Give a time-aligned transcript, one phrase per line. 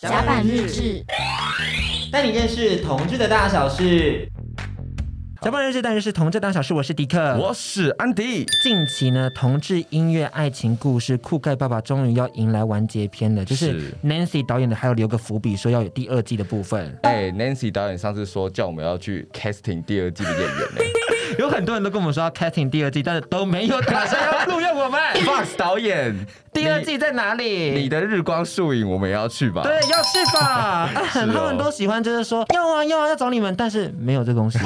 [0.00, 1.04] 甲板日志，
[2.12, 4.28] 带你认识同志的大小事。
[5.40, 6.72] 甲板日志，带你认识同志大小事。
[6.72, 8.46] 我是迪克，我是安迪。
[8.62, 16.96] 近期呢，同志音乐爱情故事《酷盖爸爸》终于要迎来完结篇了，就是 Nancy 导演的，还有留个伏笔，说要有第二季的部分。
[17.02, 20.80] 哎，Nancy 导演上次说叫我们要去 casting 第二季的演员呢。
[21.38, 25.00] 有很多人都跟我们说要 casting 第二季，但是都没有打算要录用我们。
[25.26, 26.16] Fox 导演，
[26.58, 27.70] 第二季在哪里？
[27.70, 29.62] 你，的日光树影，我们也要去吧？
[29.62, 30.86] 对，要去吧。
[30.86, 34.58] 很多人都喜欢，就是说要啊要啊要找你们，但是没有这东西，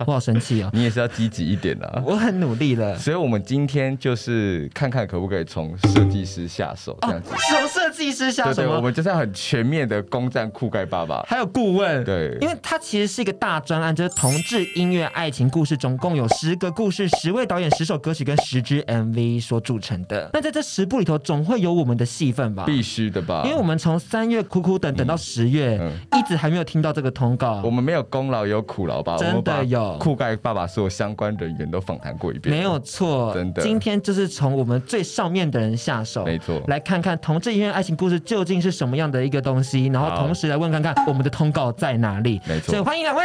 [0.00, 0.70] 我 好生气啊！
[0.74, 2.02] 你也是要积极一点啊！
[2.04, 7.30] 我很努力了，所以我们今天就是看看可不可以从设计师下手，这样子。
[7.30, 12.04] 从设计师下手，对，对，我们就是要很全面的攻占酷盖爸爸，还有顾问。
[12.04, 20.28] 对，因为他其实是一个大专案，就是同志音乐爱情故事，总共有十个故事，十位导演，十首歌曲跟十支 MV 所组成的。
[20.32, 22.64] 那在这十部里头，总会有我们的戏份吧？
[22.64, 23.42] 必须的吧？
[23.44, 27.60] 因为我们从三月苦苦等等到十月，嗯嗯，一直还没有听到这个通告。
[27.64, 29.16] 我们没有功劳，有苦劳吧？
[29.16, 29.96] 真的有。
[29.98, 33.32] 酷盖爸爸所有相关人员都访谈过一遍，没有错。
[33.34, 42.40] 真的，今天就是从我们最上面的人下手，没错，来看看同志医院爱情故事究竟是什么样的一个东西，然后同时来问看看我们的通告在哪里。
[42.46, 43.22] 没错，所以欢迎两位。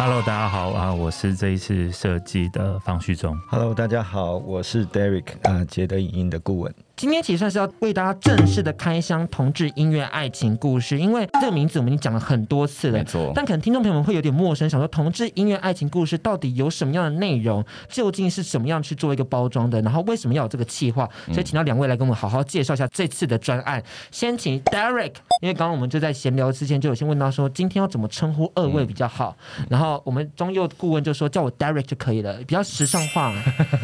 [0.00, 3.36] Hello，大家好啊，我是这一次设计的方旭中。
[3.48, 6.72] Hello，大家好，我是 Derek 啊，捷德影音的顾问。
[6.98, 13.30] 今天其实算是要为大家正式的开箱同志音乐爱情故事，因为这个名字我们已经讲了很多次了，没错。
[13.36, 21.08] 但可能听众朋友们会有点陌生，想说同志音乐爱情故事到底有什么样的内容，究竟是什么样去做一个包装的，然后为什么要有这个企划？
[21.26, 23.80] 所以请到两位来跟我们好好介绍一下这次的专案。
[24.10, 29.36] 先请 Derek，因为刚刚我们就在闲聊之前就有先问到说今天要怎么称呼二位比较好，
[29.70, 33.32] 然后我们中佑顾问就说叫我 Derek 就可以了，比较时尚化，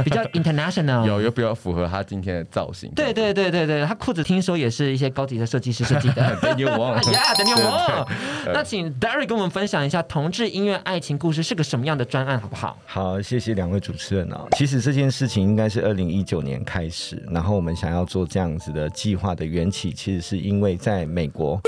[0.02, 2.90] 比较 international，有有比较符合他今天的造型。
[2.96, 3.84] 对对对对对。
[3.84, 6.36] 他裤子听说也是一些高级的设计师设计的。
[6.40, 8.08] 等你我呀，等你我。
[8.46, 12.78] 那请 Darry 跟我们分享一下同志音乐爱情故事是个什么样的专案，好不好？
[12.86, 14.46] 好，谢谢两位主持人啊。
[14.56, 21.60] 其实这件事情应该是二零一九年开始，然后我们想要做这样子的计划的缘起，其实是因为在美国。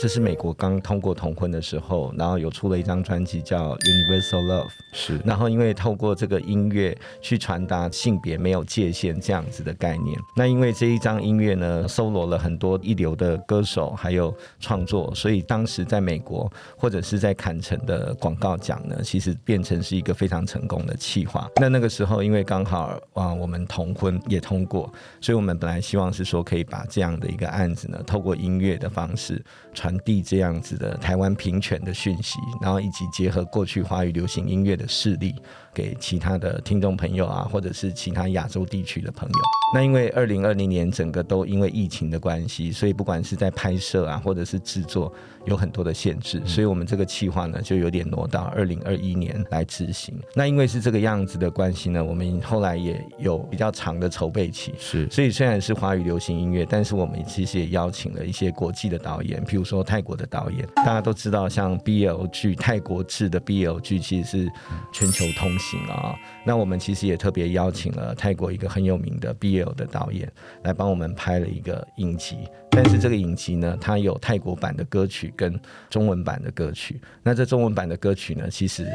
[0.00, 5.20] 这是美国刚通过同婚的时候，然后有出了一张专辑叫《Universal Love》，是。
[5.26, 21.46] 然后因为透过这个音乐去传达性别没有界限这样子的概念，那因为这一张音乐呢，搜罗了很多一流的歌手还有创作，所以当时在美国或者是在坎城的广告奖呢，其实变成是一个非常成功的企划。
[21.56, 24.90] 那那个时候因为刚好啊，我们同婚也通过，
[25.20, 30.00] 所以我们本来希望是说可以把这样的一个案子呢，透过音乐的方式传。
[30.00, 35.34] 递这样子的台湾平权的讯息，然后以及结合过去华语流行音乐的事例。
[35.74, 39.59] 给其他的听众朋友啊，或者是其他亚洲地区的朋友。
[39.72, 45.12] 那因为二零二零年整个都因为疫情的关系，所以不管是在拍摄啊，或者是制作，
[45.44, 50.12] 有很多的限制，所以我们这个计划呢，就有点挪到二零二一年来执行。
[50.34, 54.74] 那因为是这个样子的关系呢，我们后来也有比较长的筹备期。
[54.76, 60.66] 是，所以虽然是华语流行音乐，但是我们其实也邀请了一些国际的导演，譬如说泰国的导演。
[60.76, 64.52] 大家都知道，像 BL 剧，泰国制的 BL 剧其实是
[64.90, 65.48] 全球通。
[65.60, 70.30] 行啊，那我们其实也特别邀请了泰国一个很有名的 BL 的导演
[70.62, 77.00] 来帮我们拍了一个影集，但是这个影集呢，它有泰国版的歌曲跟中文版的歌曲。
[77.22, 78.86] 那这中文版的歌曲呢，其实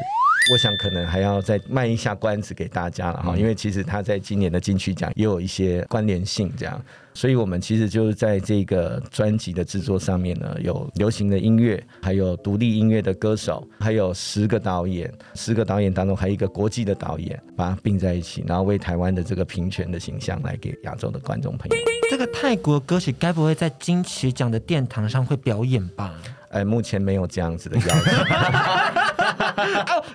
[0.52, 6.82] 我想可能还要再卖一下关子给大家了哈，因为其实它在今年的金曲奖也有一些关联性这样。
[7.16, 21.76] 所以，我们其实就是在这个专辑的制作上面呢，有流行的音乐，还有独立音乐的歌手，还有十个导演，十个导演当中还有一个国际的导演，把它并在一起，然后为台湾的这个平权的形象来给亚洲的观众朋友。
[22.10, 26.14] 这个泰国歌曲该不会在金曲奖的殿堂上会表演吧？
[26.56, 27.92] 哎，目前没有这样子的要求。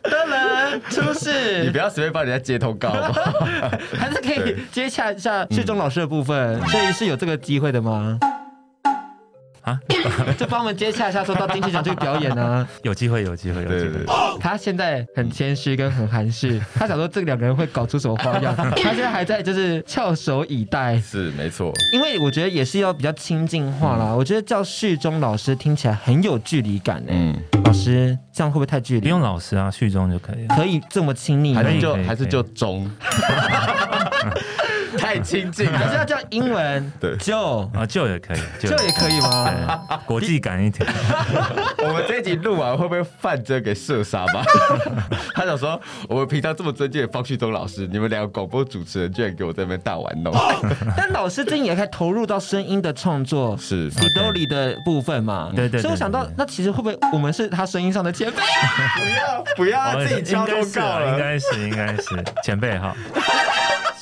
[0.71, 2.89] 然出事，你不要随便帮人家接通告。
[2.91, 3.13] 吧，
[3.97, 8.19] 还是可以接洽一下序中老师的部分，所以是有这个机会的吗？
[9.61, 9.79] 啊，
[10.37, 14.05] 就帮我们接洽一下，说到金曲奖这个表演呢、啊， 有机会，有机会，有机会。
[14.39, 20.99] 他现在很谦虚跟很含蓄， 他想说这两个人会搞出什么花样，他现在还在就是翘首以待。
[20.99, 24.05] 是没错，因为我觉得也是要比较亲近化啦。
[24.09, 27.11] 嗯、我觉得叫旭中老师听起来很有距离感呢。
[27.11, 29.01] 嗯，老师这样会不会太距离？
[29.01, 30.47] 不用老师啊，旭中就可以。
[30.55, 32.89] 可以这么亲密，还是就还是就中。
[35.11, 36.93] 太亲近了， 还是要叫英文？
[36.99, 39.83] 对，Joe 啊，就也可以，就也可以吗？
[39.89, 40.89] 对，国际感一点。
[41.83, 44.41] 我们这一集录完会不会范真给射杀吧？
[45.35, 50.33] 他想说，我们平常这么尊敬的方旭东老师，你们两个广播主持人居然给我在那边大玩弄。
[50.95, 55.51] 但老师最近也开始投入到声音的创作，是 Sidoli 的部分嘛？
[55.53, 55.81] 对对。
[55.81, 58.37] 所以我想到，那其实会不会我们是他声音上的前辈？
[58.37, 61.11] 不要不要，自己敲都告了。
[61.11, 62.95] 应该是应该是前辈好，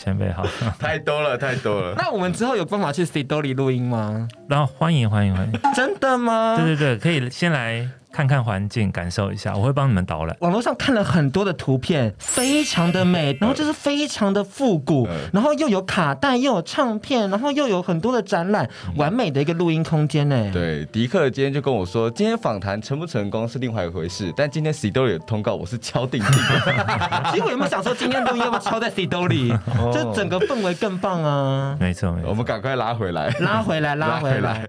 [0.02, 0.46] 前辈好。
[0.80, 1.94] 太多了太多了。
[1.98, 4.28] 那我们之后有办法去 Sidoli 录音吗？
[4.48, 5.60] 然后欢迎欢迎欢迎。
[5.76, 6.56] 真的吗？
[6.58, 7.88] 对对对，可以先来。
[8.12, 10.36] 看看环境，感受一下，我会帮你们导览。
[10.40, 20.50] 网络上看了很多的图片，非常的美， 然后就是非常的复古，然后又有卡带，又有唱片，然后又有很多的展览，完美的一个录音空间呢。
[20.52, 27.30] 对，迪克今天就跟我说，今天访谈成不成功是另外一回事，但今天 Sidoli 有通告，我是敲定定的。
[27.32, 29.50] 其实我有没有想说，今天录音要不要敲在 Sidoli，
[29.94, 31.78] 就整个氛围更棒啊？
[31.80, 34.68] 没错，没错，我们赶快拉回来， 拉回来，拉回来。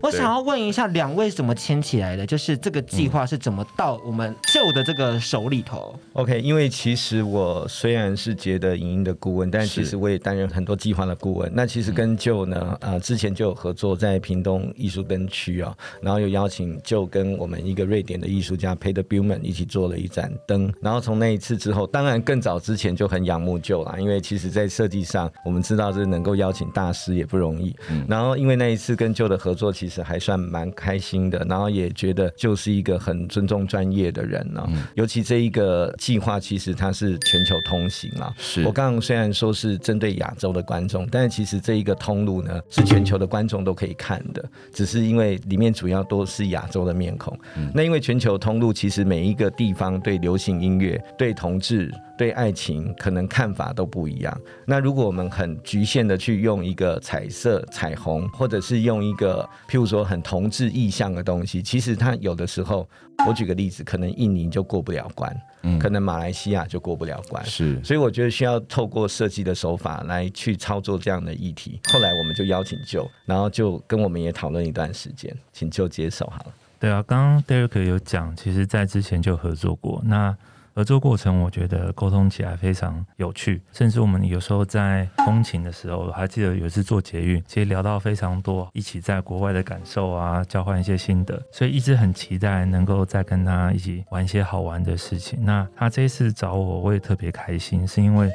[0.00, 2.26] 我想要问一下，两位怎么牵起来的？
[2.26, 11.50] 就是这个计划是怎么到我们 Joe 的这个手里头？OK，因为其实我虽然是杰的影音的顾问，但其实我也担任很多计划的顾问。
[11.54, 20.72] 那其实跟 Joe 呢，呃，之前就有合作在屏东艺术灯区啊，然后又邀请 Joe 跟我们一个瑞典的艺术家 Peter Billman 一起做了一盏灯。
[20.80, 27.76] 然后从那一次之后，当然更早之前就很仰慕 Joe 啦，因为其实在设计上，我们知道是能够邀请大师也不容易。
[27.90, 34.84] 嗯、然后因为那一次跟 Joe 的合作，其实还算蛮开心的，然后也觉得就是一个很尊重专业的人呢、嗯。
[34.94, 38.32] 尤其这一个计划，其实它是全球通行啊。
[38.38, 44.44] 是我刚刚虽然说是针对亚洲的观众，但是其实这一个通路呢，是全球的观众都可以看的。
[44.72, 47.36] 只是因为里面主要都是亚洲的面孔。
[47.56, 51.90] 嗯、那因为全球通路，其实每一个地方对流行音乐、对同志。
[52.18, 54.40] 对爱情可能看法都不一样。
[54.66, 62.88] 那如果我们很局限的去用一个彩色、彩虹，或者是用一个譬如说很同志意向的东西，其实它有的时候，
[63.26, 67.44] 我举个例子，可能印尼就过不了关，嗯，可能马来西亚就过不了关。
[67.44, 71.80] 是，所以我觉得需要透过设计的手法来去操作这样的议题。
[71.92, 76.54] 后来我们就邀请 Joe，然后就跟我们也讨论一段时间，请 Joe 接手好了。
[76.78, 80.02] 对啊，刚刚 Derek 有讲，其实在之前就合作过。
[80.04, 80.34] 那
[80.74, 95.38] 合作过程，我觉得沟通起来非常有趣，甚至我们有时候在通勤的时候，还记得有一次坐捷运，其实聊到非常多，一起在国外的感受啊，交换一些心得，所以一直很期待能够再跟他一起玩一些好玩的事情。
[95.42, 98.30] 那他这一次找我，我也特别开心，是因为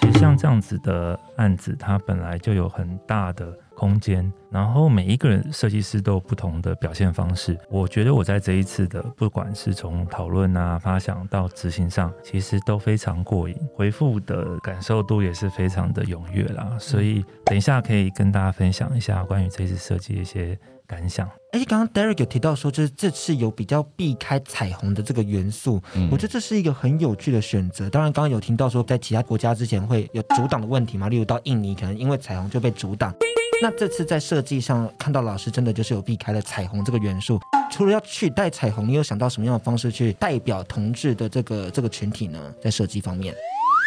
[0.00, 3.52] 其实像这样子的案子，它本来就有很大的。
[3.82, 7.58] 空间，然后每一个人设计师都有不同的表现方式。
[7.68, 16.76] 我觉得我在这一次的，不管是从讨论啊、发想到执行上，其实都非常过瘾，回复的感受度也是非常的踊跃啦。
[16.78, 20.56] 所以等一下可以跟大家分享一下关于这次设计的一些
[20.86, 21.28] 感想。
[21.52, 27.90] 而且刚刚 Derek 有提到说，就是这次有比较避开彩虹的这个元素，嗯，我觉得这是一个很有趣的选择。
[27.90, 33.12] 当然，刚刚有听到说，在其他国家之前会有阻挡的问题嘛，例如到印尼，可能因为彩虹就被阻挡。
[33.62, 37.38] 那这次在设计上看到老师真的就是有避开了彩虹这个元素，
[37.70, 42.52] 除了要取代彩虹，你有想到什么样的方式去代表同志的这个这个群体呢？
[42.60, 43.32] 在设计方面，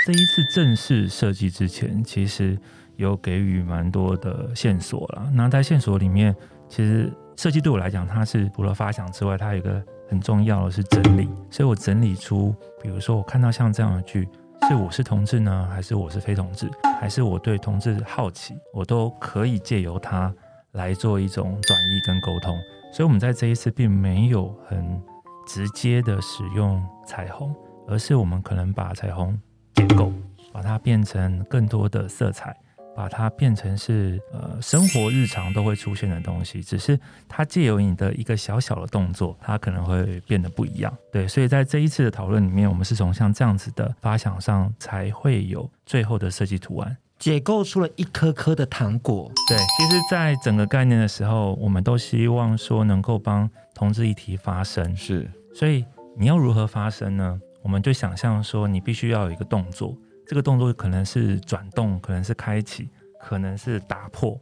[0.08, 2.58] 这一次正式设计之前，其实
[2.96, 5.30] 有给予蛮多的线索了。
[5.34, 6.34] 那在线索里面，
[6.70, 11.28] 其实设计对我来讲，它是除了发想之外，它有一个很重要的是整理。
[11.52, 14.26] 所以我整理出，比如说我看到像这样的剧。
[14.68, 20.34] 是我是同志呢，还是我是非同志，还是我对同志好奇，我都可以借由它
[20.72, 22.58] 来做一种转移跟沟通。
[22.92, 25.00] 所以，我们在这一次并没有很
[25.46, 27.54] 直接的使用彩虹，
[27.88, 29.40] 而是我们可能把彩虹
[29.76, 30.12] 结构，
[30.52, 32.58] 把它变成更多的色彩。
[32.96, 36.98] 把它变成是呃生活日常都会出现的东西，只是
[37.28, 40.98] 它借由你的一个小小的动作，它可能会变得不一样。
[41.12, 49.30] 对，所以在这一次的讨论里面，我们是从像这样子的发想上，才会有最后的设计图案，解构出了一颗颗的糖果。
[49.50, 54.96] 对，其实，在整个概念的时候，我们都希望说能够帮同志议题发声。
[54.96, 55.84] 是，所以
[56.18, 57.40] 你要如何发声呢？
[57.62, 59.98] 我们就想象说，你必须要有一个动作。
[60.28, 62.90] 这个动作可能是转动，可能是开启，
[63.22, 64.40] 可能是打破，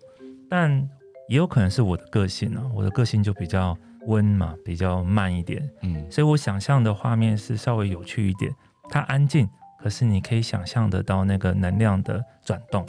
[0.50, 0.72] 但
[1.28, 2.64] 也有可能是我的个性啊。
[2.74, 8.54] 我的个性就比较温嘛，比较慢一点，嗯，所以我想象的画面是稍微有趣一点。
[8.90, 9.48] 它安静，
[9.82, 12.86] 可是你可以想象得到那个能量的转动，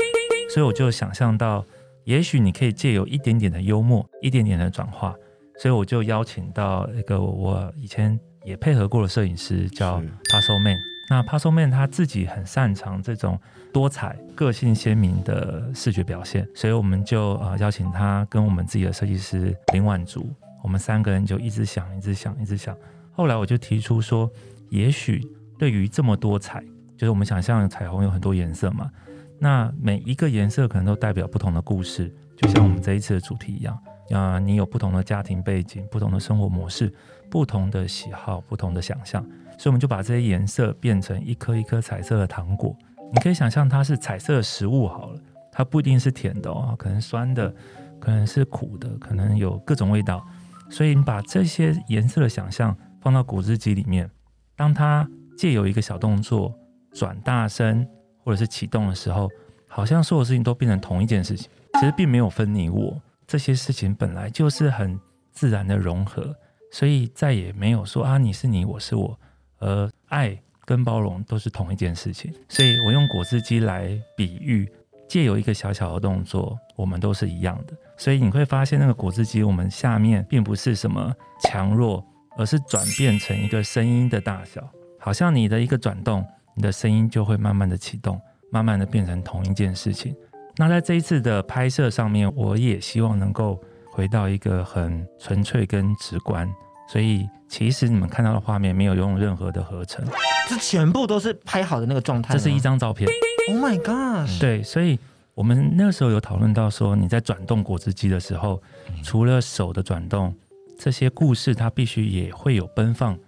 [0.52, 1.64] 所以我就想象到，
[2.04, 5.14] 也许你可以借由一点点的幽默，一点点的转化，
[5.58, 10.93] 所以我就邀请到一个我以前也配合过的摄影师，叫 Paso Man。
[11.10, 13.38] 那 Parselman 他自己很擅长这种
[13.72, 20.26] 多彩、个性鲜明的视觉表现，所以我们就呃邀请他跟我们自己的设计师林婉竹，
[20.62, 22.74] 我们三个人就一直想、一直想、一直想。
[23.12, 24.30] 后来我就提出说，
[24.70, 25.22] 也许
[25.58, 26.64] 对于这么多彩，
[26.96, 28.90] 就是我们想象彩虹有很多颜色嘛，
[29.38, 33.78] 那每一个颜色可能都代表不同的故事，就像我们这一次的主题一样，
[34.10, 36.92] 啊，你有不同的家庭背景、不同的生活模式、
[37.30, 39.24] 不同的喜好、不同的想象。
[39.58, 42.76] 所以我们就把这些颜色变成一颗一颗彩色的糖果，
[43.12, 45.20] 你可以想象它是彩色的食物好了，
[45.52, 47.54] 它不一定是甜的哦，可能酸的，
[48.00, 50.26] 可能是苦的，可能有各种味道。
[50.70, 54.10] 所以你把这些颜色的想象放到果汁机里面，
[54.56, 56.52] 当它借由一个小动作
[56.92, 57.86] 转大声
[58.18, 59.28] 或者是启动的时候，
[59.68, 64.98] 好像所有事情都变成同一件事情，其实并没有分你我，这些事情本来就是很
[65.32, 66.34] 自然的融合，
[66.72, 69.18] 所以再也没有说啊，你是你，我是我。
[69.64, 74.70] 而爱跟包容都是同一件事情，所以我用果汁机来比喻，
[75.08, 77.74] 借由一个小小的动作，我们都是一样的。
[77.96, 82.04] 所以你会发现，那个果汁机，我们下面并不是什么强弱，
[82.36, 84.68] 而是转变成一个声音的大小，
[84.98, 86.22] 好像你的一个转动，
[86.54, 90.14] 你的声音就会慢慢的启动，慢慢的变成同一件事情。
[90.56, 93.58] 那在这一次的拍摄上面，我也希望能够
[93.90, 96.52] 回到一个很纯粹跟直观。
[96.88, 100.04] 所以其实你们看到的画面没有用任何的合成，
[100.48, 102.34] 这全部都是拍好的那个状态。
[102.34, 103.08] 这是一张照片。
[103.48, 104.28] Oh my god！
[104.40, 104.98] 对，所以
[105.34, 108.62] 我们那时候有讨论到说，你在转动果汁机的时候，
[109.02, 110.34] 除了手的转动，
[110.78, 113.18] 这些故事它必须也会有奔放，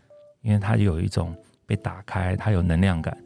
[0.43, 1.35] 因为它有一种
[1.67, 3.17] 被打开，它有能量感。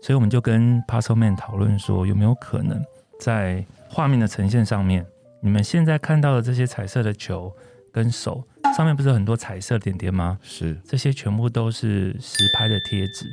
[0.00, 2.82] 所以我们就跟 Parselman 讨论说，有没有可能
[3.20, 5.04] 在画面的呈现上面，
[5.42, 7.52] 你们现在看到的这些彩色的球
[7.98, 8.46] 跟手。
[8.76, 10.38] 上面不是有很多彩色点点吗？
[10.40, 13.26] 是，这些全部都是实拍的贴纸。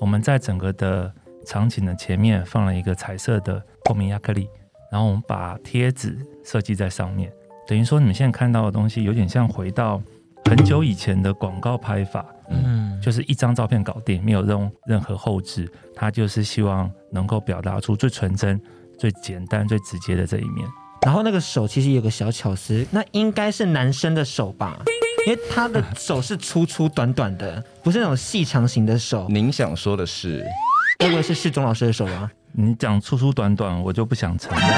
[0.00, 1.12] 我们在整个的
[1.46, 4.48] 场景的前面放了一个彩色的透明亚克力，
[4.90, 7.30] 然后我们把贴纸设计在上面，
[7.68, 10.02] 等于说你们现在看到的东西有点像回到
[10.46, 18.60] 很久以前的广告拍法，嗯，就是一张照片搞定，没有用任何后置，它就是希望能够表达出最纯真、
[18.98, 20.66] 最简单、最直接的这一面。
[21.02, 24.76] 然后那个手其实有个小巧思，那应该是男生的手吧，
[25.26, 29.26] 因为他的手是粗粗短短的，不是那种细长型的手。
[29.28, 30.44] 您想说的是，
[30.98, 32.30] 会不会是世忠老师的手啊？
[32.52, 34.68] 你讲粗粗短短，我就不想承认。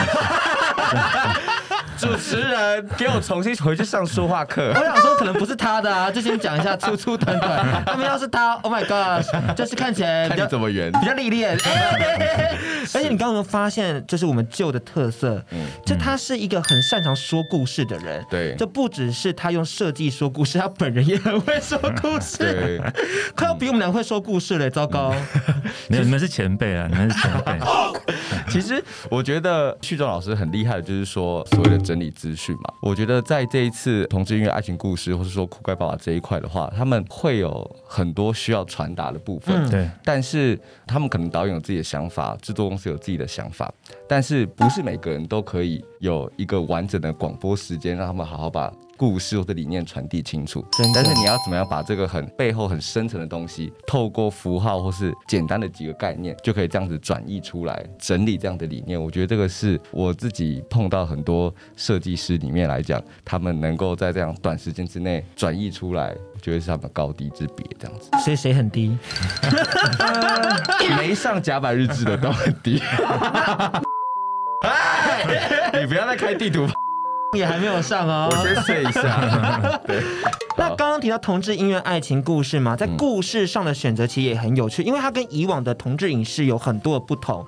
[1.99, 4.71] 主持人，给我重新回去上说话课。
[4.75, 7.65] 我想说，可能不是他的啊，就先讲一下粗粗短短。
[7.87, 11.57] 他们要是他，Oh my God，就是看起来比较怎么圆，比较历练。
[12.95, 18.25] 而且你刚刚有没有发现，就是我们旧的特色，嗯，就他是一个很擅长说故事的人。
[18.29, 22.39] 对，就不只是他用设计说故事，他本人也很会说故事。
[22.39, 22.81] 对，
[23.37, 25.15] 快要比我们俩会说故事了，糟糕。
[25.89, 27.53] 没有，你们是前辈啊，你们是前辈。
[28.49, 31.92] 其实我觉得旭忠老师很厉害的，就是说所谓的。
[31.93, 39.69] 整理资讯嘛，我觉得在这一次同志音乐爱情故事，或是说酷盖爸爸这一块的话，他们会有很多需要传达的部分。
[39.69, 43.71] 对，但是他们可能导演有自己的想法，制作公司有自己的想法，
[44.09, 48.73] 但是不是每个人都可以有一个完整的广播时间，让他们好好把。
[49.03, 59.03] 故事或者理念传递清楚，但是你要怎么样把这个很背后很深层的东西，透过符号或是简单的几个概念，就可以这样子转译出来，整理这样的理念。
[59.03, 68.09] 我觉得这个是我自己碰到很多设计师里面来讲，他们能够在这样短时间之内转译出来，我觉得是他们高低之别这样子。
[68.23, 68.97] 所以谁很低？
[70.97, 72.81] 没上甲板日志的都很低。
[75.81, 76.69] 你不要再开地图。
[77.39, 79.81] 也还没有上哦，我先睡一下。
[79.87, 80.03] 对，
[80.59, 87.43] 那刚刚提到同志音乐爱情故事嘛，在故事上的选择其实也很有趣，因为它跟以往的同志影视有很多的不同。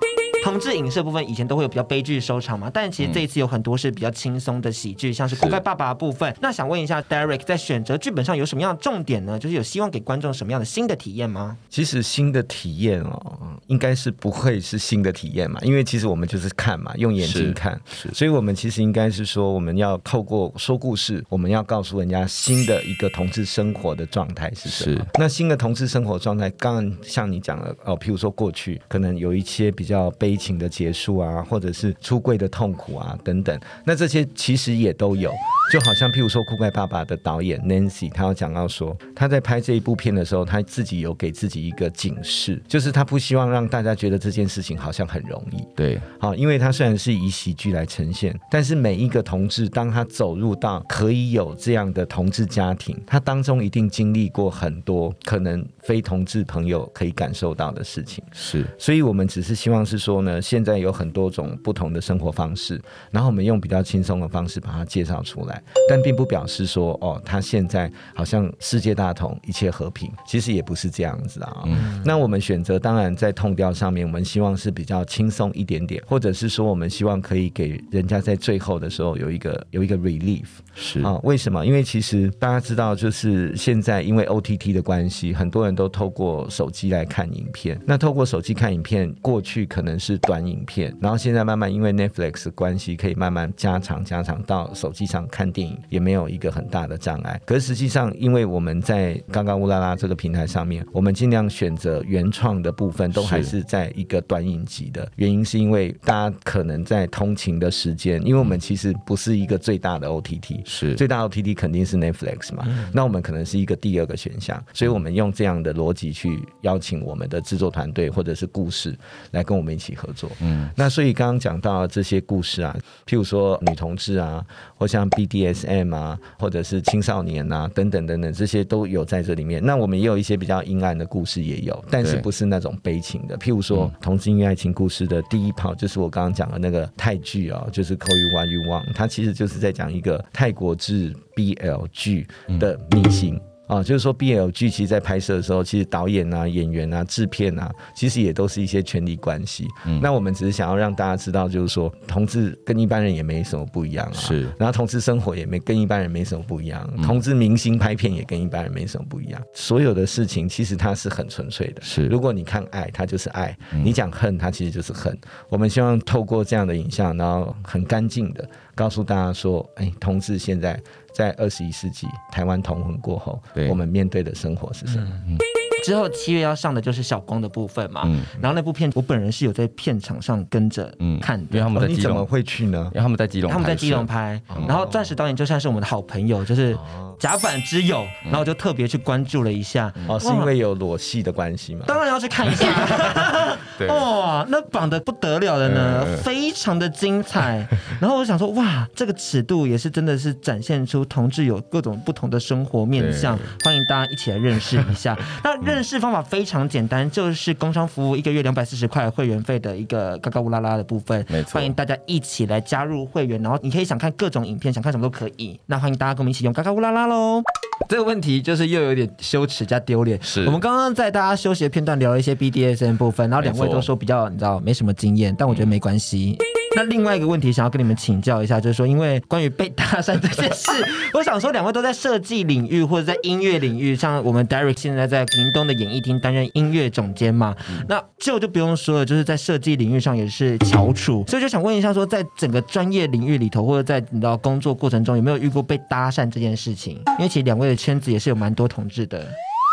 [0.45, 6.31] 同志影视部分以前都会有比较悲剧收场嘛，但其实这一次有很多是比较轻松的喜剧，像是古盖爸爸的部分。
[6.39, 9.39] 那想问一下 Derek，在选择剧本上有什么样的重点呢？
[9.39, 11.57] 就是有希望给观众什么样的新的体验吗？
[11.67, 25.03] 其实新的体验哦，应该是不会是新的体验嘛，因为其实我们就是看嘛，用眼睛看，是，所以我们其实应该是说，我们要透过说故事，我们要告诉人家新的一个同志生活的状态是什么。
[25.15, 30.34] 那新的同志生活状态，刚刚像你讲的哦，譬如说过去可能有一些比较悲。
[30.35, 35.31] 情的结束啊，或者是出柜的痛苦啊，等等，那这些其实也都有。
[35.71, 45.57] 就好像譬如说《酷怪爸爸》的导演 Nancy，他要讲到说，他在拍这一部片的时候，他自己有给自己一个警示，就是他不希望让大家觉得这件事情好像很容易。
[45.75, 58.23] 对，好，因为他虽然是以喜剧来呈现，但是每一个同志，当他走入到可以有这样的同志家庭，他当中一定经历过很多可能非同志朋友可以感受到的事情。
[58.31, 71.63] 是，所以我们只是希望是说呢，现在有很多种不同的生活方式，然后我们用比较轻松的方式把它介绍出来，但并不表示说哦，他现在好像世界大同，一切和平，其实也不是这样子啊。
[71.65, 80.45] 嗯，那我们选择当然在 tone 调上面，我们希望是比较轻松一点点，或者是说我们希望可以给人家在最后的时候有一个有一个 relief。
[80.73, 81.65] 是啊，为什么？
[81.65, 87.79] 因为其实大家知道，就是现在因为 OTT 的关系，很多人都透过手机来看影片。
[87.85, 97.41] 那透过手机看影片，过去可能是短影片，然后现在慢慢因为 Netflix 关系，可以慢慢加长加长到手机上看电影，也没有一个很大的障碍。
[97.43, 110.61] 可是实际上，因为我们在刚刚乌拉拉这个平台上面，我们尽量选择原创的部分，都还是在一个短影集的原因，是因为大家可能在通勤的时间，因为我们其实不是一个最大的 OTT。
[110.65, 118.95] 是最大的 OTT 肯定是 Netflix 嘛，嗯，那我们可能是一个第二个选项，所以我们用这样的逻辑去邀请我们的制作团队或者是故事
[119.31, 120.29] 来跟我们一起合作。
[120.41, 122.75] 嗯，那所以刚刚讲到这些故事啊，
[123.05, 124.43] 譬如说女同志啊，
[124.77, 129.63] 或像 BDSM 啊，或者是青少年啊等等等等，这些都有在这里面。
[129.63, 133.37] 那我们也有一些比较阴暗的故事也有，但是不是那种悲情的。
[133.37, 140.55] 譬如说同志音乐爱情故事的第一炮，就是我刚刚讲的那个泰剧啊，就是 Call You What You Want，它其实就是在讲一个泰。
[140.55, 142.25] 国制 BL 剧
[142.61, 149.67] 的明星啊，就是说 BL 剧其实，在拍摄的时候，其实导演啊、演员啊、制片啊，其实也都是一些权力关系。
[149.85, 154.13] 嗯，那我们只是想要让大家知道，就是说，同志跟一般人也没什么不一样啊。
[154.13, 159.41] 是，然后同志生活也没跟一般人没什么不一样，同志明星拍片也跟一般人没什么不一样。
[159.53, 161.81] 所有的事情其实它是很纯粹的。
[161.81, 163.51] 是，如果你看爱，它就是爱；
[163.83, 165.17] 你讲恨，它其实就是恨。
[165.49, 168.47] 我们希望透过这样的影像，然后很干净的。
[168.75, 170.79] 告诉大家说，哎，同志现在
[171.13, 175.07] 在二十一世纪台湾同婚过后，我们面对的生活是什么？
[175.27, 175.37] 嗯
[175.85, 182.89] 之后七月要上的就是小光的部分嘛，嗯、然后那部片我本人是有在片场上跟着看的，因为他们在基隆，你怎么会去呢？
[182.93, 186.75] 因为他们在基隆，他们在基隆拍，然后钻石导演就算是我们的好朋友，就是
[187.19, 191.85] 甲板之友，然后我就特别去关注了一下，哦，是因为有裸戏的关系吗？
[191.87, 192.65] 当然要去看一下，
[193.87, 197.67] 哇，那绑的不得了的呢，非常的精彩。
[198.01, 205.17] 然后我想说，哇，这个尺度也是真的是展现出同志有各种不同的生活面向，欢迎大家一起来认识一下。
[205.43, 215.59] 那认认识方法非常简单，就是工商服务一个月两百四十块会员费的一个嘎嘎乌拉拉的部分，没错，欢迎大家一起来加入会员，然后你可以想看各种影片，想看什么都可以。
[215.65, 217.43] 那欢迎大家跟我们一起用嘎嘎乌拉拉喽。
[217.89, 220.17] 这个问题就是又有点羞耻加丢脸。
[220.23, 226.37] 是我们刚刚在大家休息的片段聊了一些 BDSM 部分，然后两位都说比较你知道没什么经验，但我觉得没关系。
[226.39, 230.71] 嗯那另外一个问题想要跟你们请教一下，就是说，因为关于被搭讪这件事，
[231.13, 237.55] 我想说，两位都在设计领域或者在音乐领域，像我们 Derek 现在在屏东的演艺厅担任音乐总监嘛，
[237.87, 247.01] 那就就不用说了，就是在设计领域上也是翘楚，所以就想问一下，说在整个专业领域里头，或者在你知道工作过程中，有没有遇过被搭讪这件事情？
[247.17, 249.25] 因为其实两位的圈子也是有蛮多同志的。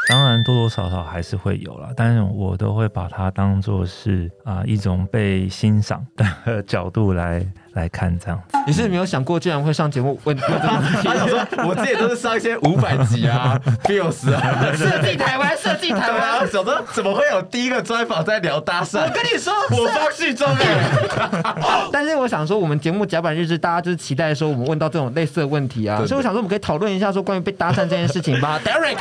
[0.08, 8.58] 当然多多少少还是会有啦，但是我都会把它当做是啊、一种被欣赏的角度来来看这样子。
[8.66, 10.98] 你是没有想过居然会上节目问问这个问题？
[11.08, 16.48] 他想说我自己都是上一些五百集啊， Feels 啊，设计台湾，设计台湾。
[16.50, 19.00] 想说怎么会有第一个专访在聊搭讪？
[19.02, 21.90] 我跟你说，我放戏中哎。
[21.92, 28.98] 但是我想说，我们节目甲板日志，大家就是期待说我们问到这种类似的问题啊，所以我想说，我们可以讨论一下说关于被搭讪这件事情吧， Derek。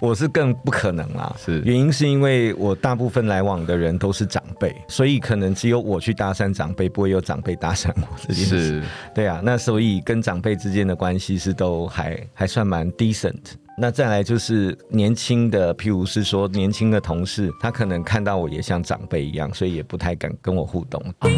[0.00, 8.66] 我是更不可能啦，是原因是因为我大部分来往的人都是长辈，所以可能只有我去搭讪长辈，不会有长辈搭讪我这件事。
[8.66, 8.82] 是，
[9.14, 13.38] 对啊，那所以跟长辈之间的关系是都还还算蛮 decent。
[13.78, 21.02] 那再来就是年轻的，譬如是说年轻的同事，他可能看到我也像长辈一样，所以也不太敢跟我互动。
[21.20, 21.28] 啊，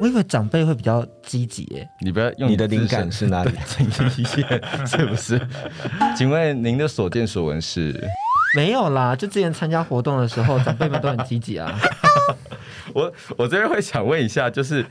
[0.00, 1.86] 我以为长辈会比较积极耶。
[2.00, 3.52] 你不要用你的灵感是哪里？
[4.86, 5.38] 是不是？
[6.16, 7.92] 请问您的所见所闻是？
[8.54, 11.78] 没有啦，就之前参加活动的时候， 长辈们都很积极啊。
[12.94, 14.84] 我我这边会想问一下，就是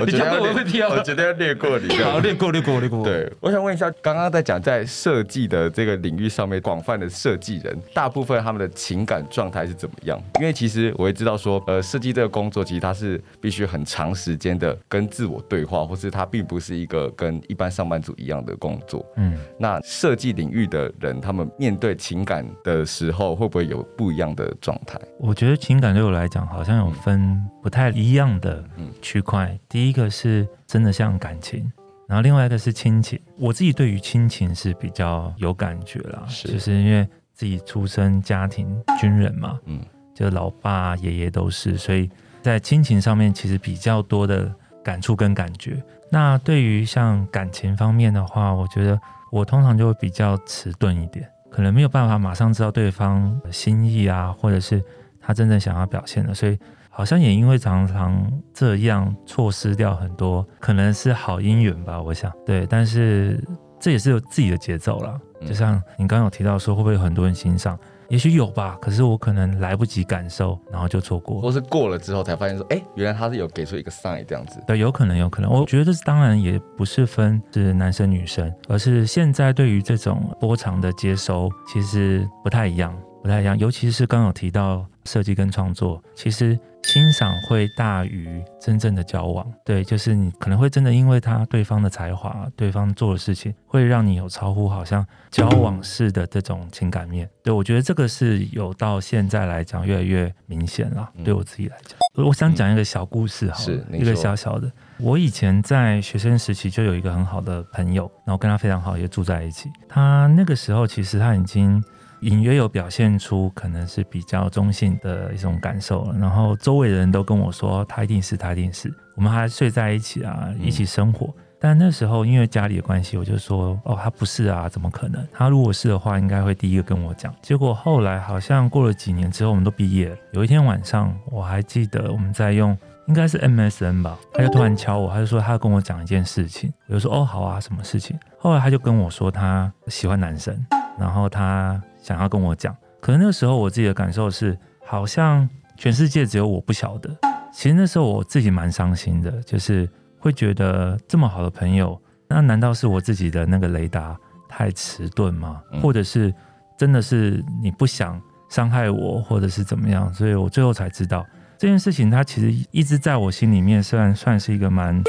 [0.00, 3.04] 我觉得要略，我觉得要略过你，好，略过，略过，略过。
[3.04, 10.18] 对，我想问一下，刚刚在讲在设计的这个领域上面，广泛的设计人，大部分他们的情感状态是怎么样？
[10.38, 19.04] 因为其实我也知道说，呃，设计这个工作其实它是必须很长时间的跟自我对话，或是它并不是一个跟一般上班族一样的工作。
[19.16, 24.98] 嗯，那设计领域的人，他们面对情感的时候，会不会有不一样的状态？
[25.18, 28.64] 我觉得情感对我来讲，好像有分不太一样的
[29.02, 29.58] 区块。
[29.68, 31.70] 第一个是真的像感情，
[32.06, 33.20] 然后另外一个是亲情。
[33.38, 39.80] 我自己对于亲情是比较有感觉啦，是就是因为自己出生家庭军人嘛，嗯，
[40.14, 42.10] 就老爸爷爷都是，所以
[42.42, 44.52] 在亲情上面其实比较多的
[44.82, 45.82] 感触跟感觉。
[46.10, 51.30] 那对于像感情方面的话，我觉得我通常就会比较迟钝一点。
[51.50, 54.82] 可能没有办法马上知道对方的心意啊，或者是
[55.20, 56.58] 他真正想要表现的，所以
[56.88, 62.32] 好像也因为常常这样错失掉很多，可能是好姻缘吧，我想。
[62.46, 63.42] 对，但是
[63.78, 67.78] 这也是有自己的节奏啦，就像你刚刚有提到说，会不会有很多人欣赏？
[68.10, 74.60] 也许有吧，可是我可能来不及感受，然后就错过，或是过了之后才发现说，哎，原来他是有给出一个 sign 这样子。
[74.66, 75.48] 对，有可能，有可能。
[75.48, 82.92] 我觉得这是当然也不是分是男生女生，而是现在对于这种波长的接收其实不太一样，
[83.22, 83.56] 不太一样。
[83.56, 86.58] 尤其是刚刚有提到设计跟创作，其实。
[86.82, 97.28] 欣赏会大于真正的交往，对，就是你可能会真的因为他对方的才华，对方做的事情，会让你有超乎好像交往式的这种情感面。
[97.42, 101.06] 对，我觉得这个是有到现在来讲越来越明显了。
[101.22, 104.72] 对我自己来讲，我想讲一个小故事，好，一个小小的。
[104.96, 109.68] 我以前在学生时期就有一个很好的朋友，然后跟他非常好，也住在一起。
[109.86, 111.84] 他那个时候其实他已经。
[112.20, 121.26] 隐约有表现出可能是比较中性的一种感受了，然后周围的人都跟我说他一定是，他一定是，我们还睡在一起啊，一起生活。
[121.28, 125.26] 嗯、但那时候因为家里的关系，我就说哦，他不是啊，怎么可能？
[125.32, 127.34] 他如果是的话，应该会第一个跟我讲。
[127.40, 130.16] 结果后来好像过了几年之后，我们都毕业了。
[130.32, 136.70] 有一天晚上，我还记得我们在用应该是 MSN 吧，他就突然敲我，他就说他要跟我讲一件事情。
[136.88, 138.18] 我就说哦，好啊，什么事情？
[138.38, 140.54] 后来他就跟我说他喜欢男生，
[140.98, 141.82] 然后他。
[142.00, 147.10] 想要跟我讲，可能那个时候我自己的感受是，好像全世界只有我不晓得。
[147.52, 154.16] 其实那时候我自己蛮伤心的，就是会觉得这么好的朋友，那难道是我自己的那个雷达
[154.48, 155.60] 太迟钝吗？
[155.82, 156.32] 或者是
[156.78, 160.12] 真的是你不想伤害我，或者是怎么样？
[160.14, 161.26] 所以我最后才知道
[161.58, 165.02] 这件事情，它其实一直在我心里面，虽然算是一个蛮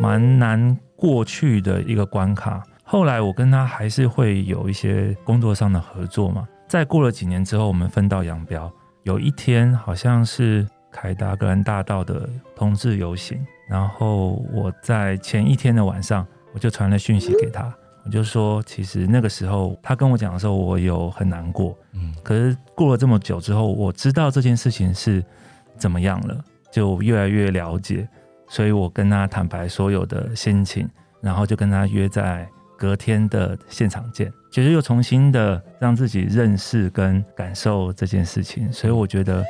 [0.00, 2.62] 蛮难过去的一个关卡。
[2.94, 6.46] 后来我跟他还是会有一些工作上的合作嘛。
[6.68, 8.72] 再过了几年之后，我们分道扬镳。
[9.02, 21.76] 有一天好像是凯达格兰大道的同志游行，然后我在前一天的晚上，我就传了讯息给他，我就说，其实那个时候他跟我讲的时候，我有很难过。
[21.94, 25.20] 嗯，可是过了这么久之后，我知道这件事情是
[25.76, 28.08] 怎么样了，就越来越了解，
[28.46, 30.88] 所以我跟他坦白所有的心情，
[31.20, 32.48] 然后就跟他约在。
[32.84, 39.42] 隔天的现场见，其实又重新的让自己认识跟感受这件事情，所以我觉得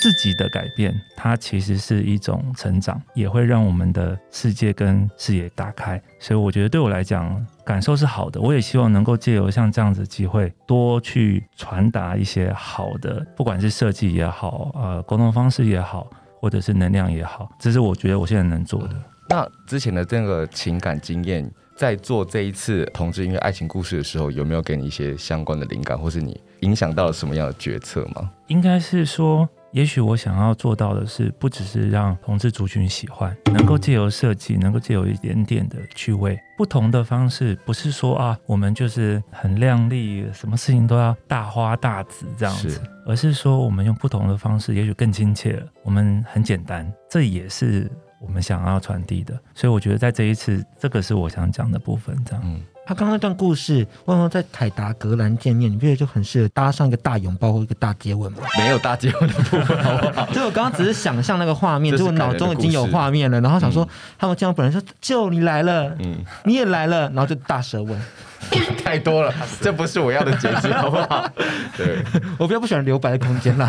[0.00, 6.00] 自己的改变，它其实是一种成长，也会让我们的世界跟视野打开。
[6.20, 8.40] 所以我觉得对我来讲，感受是好的。
[8.40, 16.08] 我也希望能够借由像这样子机会，多去传达一些好的，不管是设计也好，呃，沟通方式也好，
[16.40, 18.90] 或者是能量也好，这是我觉得我现在能做的。
[19.28, 21.50] 那之前的这个情感经验。
[21.78, 28.28] 在做这一次同志音乐爱情故事的时候，有没有给你一些相关的灵感，或是你影响到了什么样的决策吗？
[28.48, 45.62] 应该是说，也许我想要做到的是，不只是让同志族群喜欢，能够借由设计，能够借由一点点的趣味，不同的方式，不是说啊，我们就是很靓丽，什么事情都要大花大紫这样子，是而是说，我们用不同的方式，也许更亲切了。
[45.84, 47.88] 我们很简单，这也是。
[48.20, 52.16] 我们想要传递的，所以我觉得在这一次，这个是我想讲的部分。
[52.24, 58.38] 这样，嗯，他刚刚那段故事，问问在凯达格兰见面，你不觉得就很适合搭上一个大拥抱或一个大接吻吗？
[58.58, 60.26] 没有大接吻的部分，好不好？
[60.34, 68.00] 就我刚刚只是想象那个画面， 就我脑中已经有画面了，然后想说、嗯、他们这样本人说：“就你来了，嗯，你也来了，然后就大舌吻。
[68.82, 71.28] ”太多了，这不是我要的结局，好不好？
[71.76, 72.02] 对，
[72.38, 73.68] 我比较不喜欢留白的空间啦。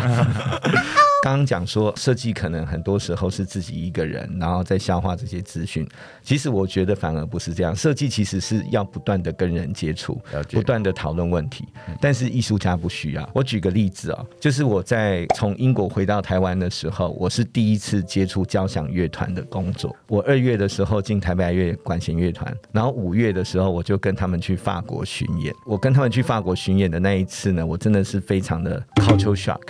[1.22, 5.86] 刚刚讲说设计可能很多时候是自己一个人，然后再消化这些资讯。
[6.22, 10.18] 其实我觉得反而不是这样，设计其实是要不断的跟人接触，
[10.50, 11.66] 不断的讨论问题。
[12.00, 13.30] 但是艺术家不需要。
[13.34, 19.94] 我举个例子啊，就是我在从英国回到台湾的时候，我是第一次接触交响乐团的工作。
[20.08, 25.54] 我二月的时候进台北爱乐管弦乐团，然后五月的时候我就跟他们去法国巡演。
[25.66, 29.60] 我跟他们去法国巡演的那一次呢，我真的是非常的 culture shock。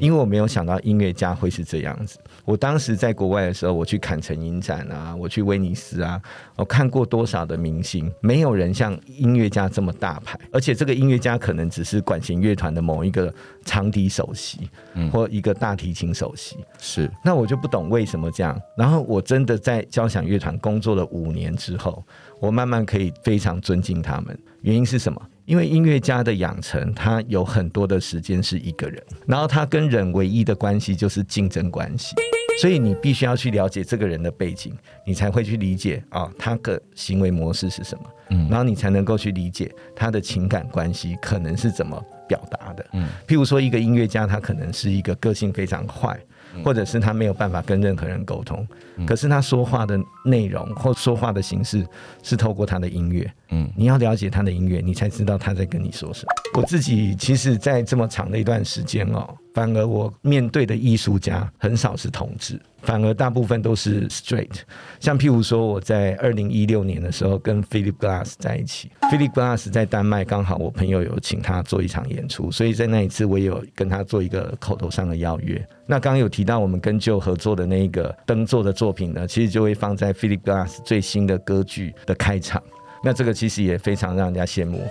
[0.00, 2.18] 因为我没有想到音乐家会是这样子。
[2.44, 6.20] 我当时在国外的时候，我去坎城影展啊，我去威尼斯啊，
[6.56, 10.38] 我看过多少的明星，没有人像音乐家这么大牌。
[10.52, 13.32] 而且这个音乐家可能只是管弦乐团的某一个
[13.64, 14.68] 长笛首席，
[15.10, 16.56] 或一个大提琴首席。
[16.78, 18.60] 是，那我就不懂为什么这样。
[18.76, 22.04] 然后我真的在交响乐团工作了五年之后，
[22.44, 24.38] 我慢慢可以非常尊敬他们。
[24.60, 25.20] 原因是什么？
[25.46, 32.14] 因为音乐家的养成，他有很多的时间是一个人，然后他跟人唯一的关系就是竞争关系，
[32.60, 34.74] 所以你必须要去了解这个人的背景，
[35.06, 46.18] 你才会去理解啊、哦，他的行为模式是什么，嗯，然后你才能够去理解他的情感关系可能是怎么表达的，嗯，譬如说一个音乐家，他可能是一个个性非常坏。
[46.62, 48.66] 或者是他没有办法跟任何人沟通，
[49.06, 51.86] 可是他说话的内容或说话的形式
[52.22, 53.32] 是透过他的音乐。
[53.50, 56.60] 嗯，你要了解他的音乐，你才知道他在跟你说什么。
[56.60, 62.60] 我自己其实，在这么长的一段时间哦，反而我面对的艺术家很少是同志。
[62.82, 64.60] 反而大部分都是 straight，
[65.00, 75.66] 像譬如说我在二零一六年的时候跟 Philip Glass 在一起，Philip Glass 在丹麦，刚好我朋友有请他做一场演出，所以在那一次我也有跟他做一个口头上的邀约。
[75.86, 82.62] 那刚有提到我们跟 Joe 合作的那一个灯座的作品呢，其实就会放在 Philip Glass 最新的歌剧的开场，
[83.02, 84.82] 那这个其实也非常让人家羡慕。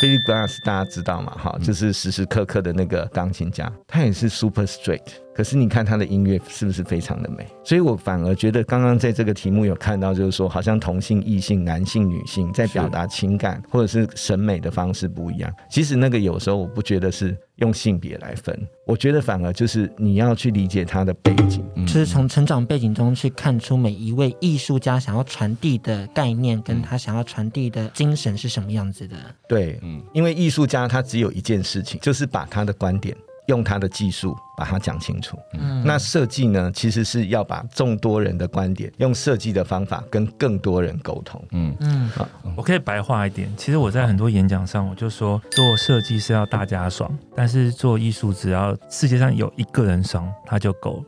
[0.00, 1.32] Philip Glass 大家知道嘛？
[1.36, 5.02] 哈，就是时时刻刻的那个钢琴家，他也是 super straight。
[5.38, 7.46] 可是你看他的音乐是不是非常的美？
[7.62, 15.48] 所以我反而觉得刚刚在这个题目有看到，就是说好像同性、异性、男性、女性在表达情感或者是审美的方式不一样。
[15.70, 18.52] 其实那个有时候我不觉得是用性别来分，
[18.84, 29.14] 我觉得反而就是你要去理解他的背景，就是从成长背景中去看出每一位艺术家想要传递的概念，跟他想要传递的精神是什么样子的。
[29.48, 33.16] 对，嗯，因为艺术家他只有一件事情，就是把他的观点。
[33.48, 35.36] 用他的技术把它讲清楚。
[35.52, 41.42] 嗯，那设计呢，其实是要把众多人的观点，用设计的方法跟更多人沟通。
[41.52, 43.52] 嗯嗯，好，我可以白话一点。
[43.56, 51.04] 其实我在很多演讲上，我就说，做设计是要大家爽，但是做艺术只要世界上有一个人爽，他就够了。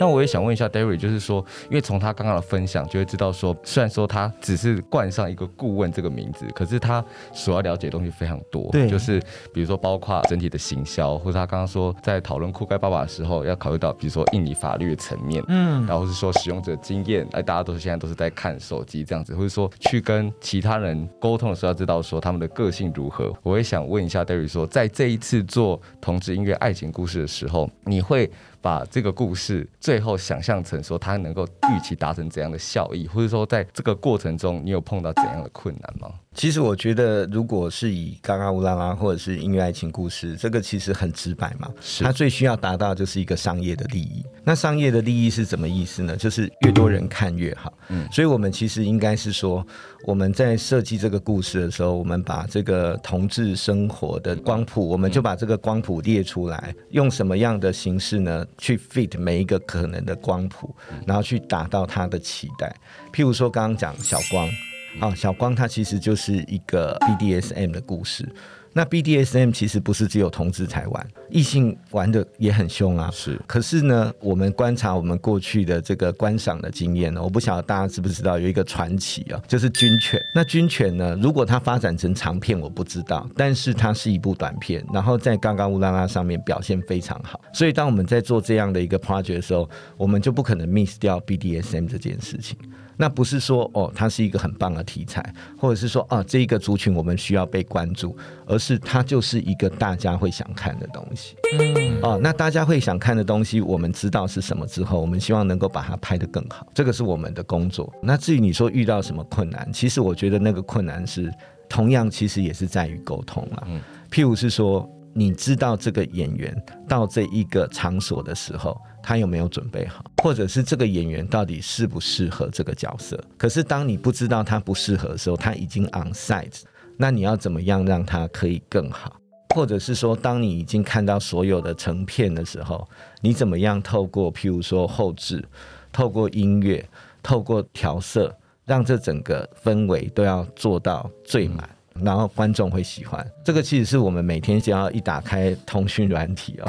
[0.00, 8.66] 那我也想问一下 Derry，就是说，因为从他刚刚的分享就会知道说，虽然说他只是冠上一个顾问这个名字，可是他所要了解的东西非常多。
[8.72, 9.20] 对，就是
[9.52, 23.30] 比如说包括整体的行销，或者他刚刚说在讨论酷盖爸爸的时候，要考虑到比如说印尼法律的层面，嗯，然后是说使用者经验，哎，大家都是现在都是在看手机这样子，或者说去跟其他人沟通的时候要知道说他们的个性如何。
[23.42, 28.30] 我也想问一下 Derry，说在这一次做同志音乐爱情故事的时候，你会
[28.62, 36.12] 把这个故事最后想象成说，它能够预期达成怎样的效益，或者说在这个过程中，你有碰到怎样的困难吗？
[36.36, 41.68] 其实我觉得，如果是以嘎嘎乌拉拉或者是音乐爱情故事，这个其实很直白嘛。
[41.80, 42.04] 是。
[42.04, 44.24] 它最需要达到就是一个商业的利益。
[44.44, 46.16] 那商业的利益是什么意思呢？
[46.16, 47.72] 就是越多人看越好。
[47.88, 48.08] 嗯。
[48.12, 49.66] 所以我们其实应该是说，
[50.04, 58.46] 我们在设计这个故事的时候，我们把这个同志生活的光谱，我们就把这个光谱列出来，用什么样的形式呢？
[58.56, 60.72] 去 fit 每一个可能的光谱，
[61.04, 62.74] 然后去达到他的期待。
[63.12, 64.48] 譬如说，刚刚讲小光。
[64.98, 68.28] 啊，小光它其实就是一个 BDSM 的故事。
[68.72, 73.10] 那 BDSM 其实不是只有同志才玩，异性玩的也很凶啊。
[73.12, 80.24] 是，可是呢，我们观察我们过去的这个观赏的经验呢，我不晓得大家知不知道有一个传奇啊，就是军犬。
[80.32, 87.40] 那军犬呢，如果它发展成长片，我不知道，但是它是一部短片，然后在嘎嘎乌拉拉上面表现非常好。
[87.52, 92.56] 所以当我们在做这样的一个 project 的时候，我们就不可能 miss 掉 BDSM 这件事情。
[93.00, 95.24] 那不是说哦，它是一个很棒的题材，
[95.56, 101.34] 或者是说啊，这一个族群我们需要被关注，而是它就是一个大家会想看的东西。
[101.58, 107.90] 嗯，哦，那大家会想看的东西，我们知道是什么之后，我们希望能够把它拍得更好，这个是我们的工作。
[108.02, 111.32] 那至于你说遇到什么困难，其实我觉得那个困难是
[111.70, 113.66] 同样，其实也是在于沟通了。
[113.66, 116.54] 嗯，譬如是说，你知道这个演员
[116.86, 118.78] 到这一个场所的时候。
[119.02, 123.22] 他有没有准备好，或者是这个演员到底适不适合这个角色？
[123.36, 126.62] 可是当你不知道他不适合的时候，他已经 on site，
[126.96, 129.16] 那你要怎么样让他可以更好？
[129.54, 132.88] 或者是说，当你已经看到所有的成片的时候，
[133.20, 135.44] 你怎么样透过譬如说后制，
[135.90, 136.88] 透过音乐，
[137.22, 138.32] 透过调色，
[138.64, 141.68] 让这整个氛围都要做到最满。
[141.94, 146.64] 然后观众会喜欢这个，其实是我们每天只要一打开通讯软体哦，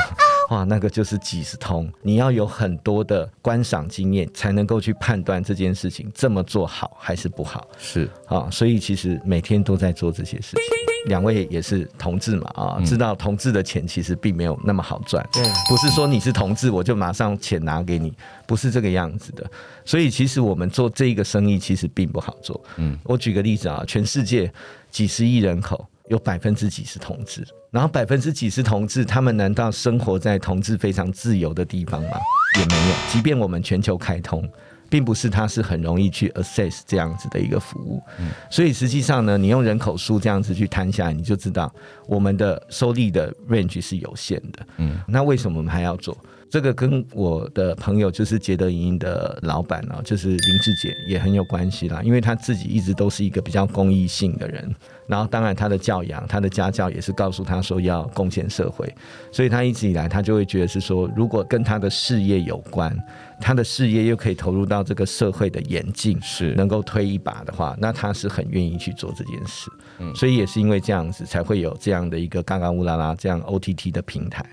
[0.51, 7.65] 哇，那个就是几十通，你要有很多的观赏经验，才能够去判断这件事情这么做好还是不好。
[7.79, 10.59] 是啊，所以其实每天都在做这些事情。
[11.05, 18.13] 两位也是同志嘛啊，知道同志的钱其实并没有那么好赚，对，不是说你是同志我就马上钱拿给你，
[18.45, 19.49] 不是这个样子的。
[19.85, 22.61] 所以其实我们做这一个生意其实并不好做。
[22.75, 24.51] 嗯，我举个例子啊，全世界。
[24.91, 32.17] 几十亿人口，有百分之几是同志，然后百分之几是同志，他们难道生活在同志非常自由的地方吗？
[32.59, 32.95] 也没有。
[33.09, 34.45] 即便我们全球开通，
[34.89, 38.03] 并不是它是很容易去 access 这样子的一个服务。
[38.19, 41.73] 嗯，所以实际上呢，你用人口数这样子去摊下来，你就知道
[42.05, 44.67] 我们的收利的 range 是有限的。
[44.79, 46.17] 嗯，那为什么我们还要做？
[46.51, 52.01] 这个跟我的朋友就是捷德影音的老板呢，就是林志杰也很有关系啦。
[52.03, 54.75] 因为他自己一直都是一个比较公益性的人，
[55.07, 58.93] 然后当然他的教养、他的家教也是告诉他说要贡献社会，
[59.31, 62.93] 所以他一直以来他就会觉得是说，如果跟他的事业有关，
[63.39, 69.71] 他的事业又可以投入到这个社会的演进，是能够推一把的话，那他是很愿意去做这件事。
[69.99, 74.45] 嗯，所以也是因为这样子，才会有这样的一个嘎嘎乌拉拉这样 OTT 的平台。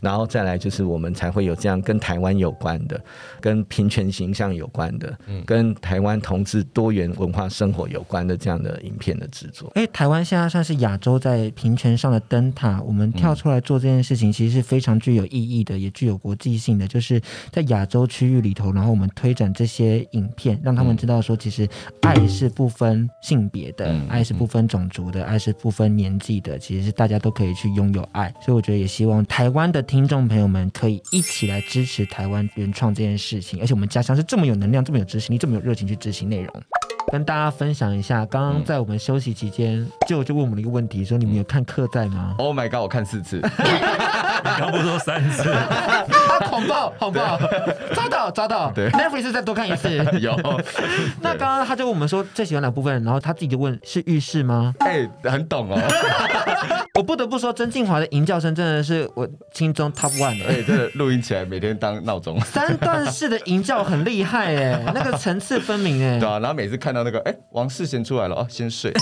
[0.00, 3.00] 然后再来就是我们才会有这样跟台湾有关的、
[3.40, 9.72] 跟平权形象有关的、跟台湾同志多元文化生活有关的这样的影片的制作。
[9.74, 16.86] 哎，台湾现在算是亚洲在平权上的灯塔，我们跳出来做这件事情，其实是非常具有意义的，也具有国际性的。
[16.86, 17.18] 就是
[17.50, 21.66] 在亚洲区域里头，然后我们推展这些影片，让他们知道说，其实
[22.02, 28.32] 爱是不分性别的，爱是不分种族的，爱是不分年纪的，其实是大家都可以去拥有爱。
[28.44, 29.82] 所以我觉得也希望台湾的。
[29.86, 36.62] 听听众朋友们可以一起来支持台湾原创这件事情，而且我们家乡是这么有能量、这么有执行力、这么有热情去执行内容。
[37.12, 43.40] 跟大家分享一下，刚刚在我们休息期间，就就问我们一个问题，说你们有看《客在》吗？Oh my god，我看四次。
[44.46, 45.50] 你刚不说三次？
[45.50, 46.04] 啊，
[46.48, 47.38] 恐爆，恐爆，
[47.94, 48.70] 抓到抓到。
[48.72, 49.96] 对，Netflix 再多看一次。
[50.20, 50.36] 有。
[51.20, 54.74] 那刚刚他就问我们说最喜欢哪部分，然后他自己就问是浴室吗？
[54.80, 55.80] 哎，很懂哦。
[56.94, 60.46] 我不得不说，曾静华的吟叫声真的是我心中 top one 的。
[60.46, 62.40] 哎，真的录音起来每天当闹钟。
[62.40, 66.18] 三段式的吟叫很厉害哎，那个层次分明哎。
[66.18, 68.92] 对啊，然后每次看到那个哎王世贤出来了哦，先睡。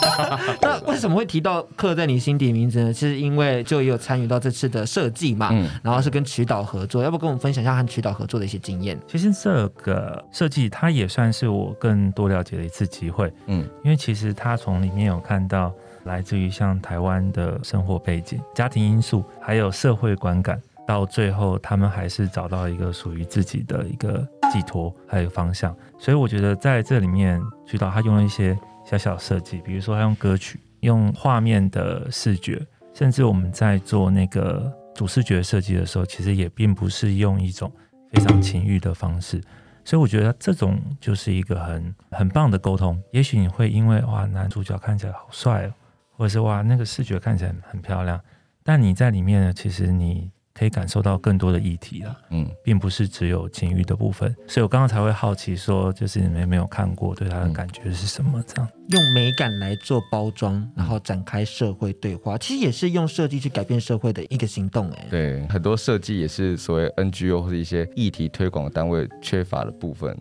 [0.60, 2.92] 那为什么会提到刻在你心底名字呢？
[2.92, 8.98] 其实因为就也有参与到这次的设计嘛，嗯，然后是跟渠导合作，要不跟我们分享一下和渠导合作的一些经验？
[9.06, 15.72] 其实这个设计它也算是我更多了解的一次机会，嗯，因为其实他从里面有看到。
[16.06, 25.76] 来自于像台湾的生活背景、家庭因素，还有社会观感，到最后他们还是找到一个属于自己的一个寄托，还有方向。
[25.98, 37.70] 所以我觉得在这里面，徐导他用了一些小小设计，比如说他用歌曲、用画面的视觉，甚至我们在做那个主视觉设计的时候，其实也并不是用一种
[38.12, 39.42] 非常情欲的方式。
[39.84, 43.00] 所以我觉得这种就是一个很很棒的沟通。
[43.12, 45.72] 也许你会因为哇，男主角看起来好帅哦。
[46.18, 48.18] 或者是哇，那个视觉看起来很漂亮，
[48.64, 54.34] 但你在里面呢，其实你可以感受到更多的议题了，嗯，并不是只有情欲的部分。
[54.48, 58.42] 所以我刚刚才会好奇说，就是你们有没有看过，对他的感觉是什么？
[58.46, 64.88] 这样用美感来做包装，然后展开社会对话，其实也是用设计去改变社会的一个行动。
[64.92, 70.16] 哎，对，很多设计也是所谓 NGO 或者一些议题推广单位缺乏的部分。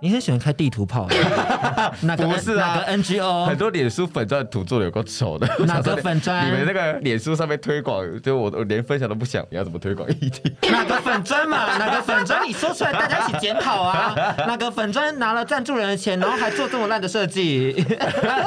[0.00, 1.08] 你很喜欢开地图炮？
[2.02, 2.26] 哪个？
[2.26, 3.44] 不是啊，哪个 NGO？
[3.46, 5.48] 很多脸书粉钻图做的有够丑的。
[5.66, 6.46] 哪个粉钻？
[6.46, 10.54] 你们那个脸书上面推广，就我我连分享都不想，你要怎么推广议题？
[10.70, 11.76] 哪个粉钻嘛？
[11.78, 12.46] 哪个粉钻？
[12.46, 14.14] 你说出来，大家一起检讨啊！
[14.46, 17.84] 哪个粉钻拿了赞助人的钱，然后还做这么烂的设计？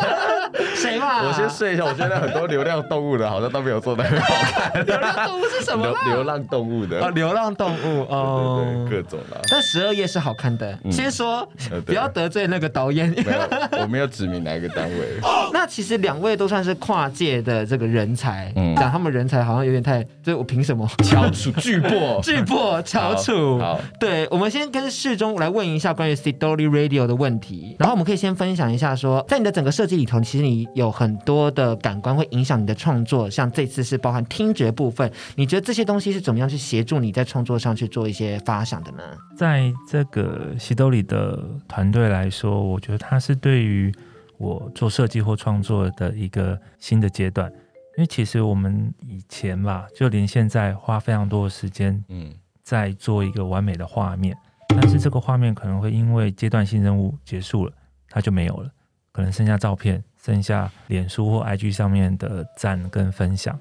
[0.76, 1.24] 谁嘛？
[1.24, 4.28] 我先睡一下，我现在很多流浪动物的，好像都没有做的很好
[4.72, 4.86] 看。
[4.86, 5.94] 流浪动物是什么？
[6.06, 9.38] 流浪动物的哦，流浪动物哦，对对，各种啦。
[9.50, 11.40] 但十二页是好看的，先说。
[11.86, 13.10] 不要得罪那个导演。
[13.10, 14.97] 没有，我没有指明哪一个单位。
[15.54, 20.88] 那其实两位都算是跨界的这个人才，嗯讲他们人才好像有点太，这我凭什么？
[21.04, 23.60] 翘楚巨擘， 巨擘翘楚。
[23.60, 39.04] 好，对，我们先跟世忠来问一下关于 SIDOLI Radio 的问题，然后我们可以先分享一下说，在你的整个设计里头，其实你有很多的感官会影响你的创作，像这次是包含听觉部分，你觉得这些东西是怎么样去协助你在创作上去做一些发想的呢？
[39.38, 41.31] 在这个 SIDOLI 的
[41.67, 43.94] 团队来说，我觉得它是对于
[44.38, 47.52] 我做设计或创作的一个新的阶段。
[47.98, 54.36] 因为其实我们以前吧，就连现在花非常多的时间，嗯，在做一个完美的画面，
[54.70, 57.74] 但是这个画面可能会因为阶段性任务结束了，
[58.10, 58.72] 它就没有了，
[59.12, 63.60] 可能剩下照片，剩下脸书或 IG 上面的赞跟分享。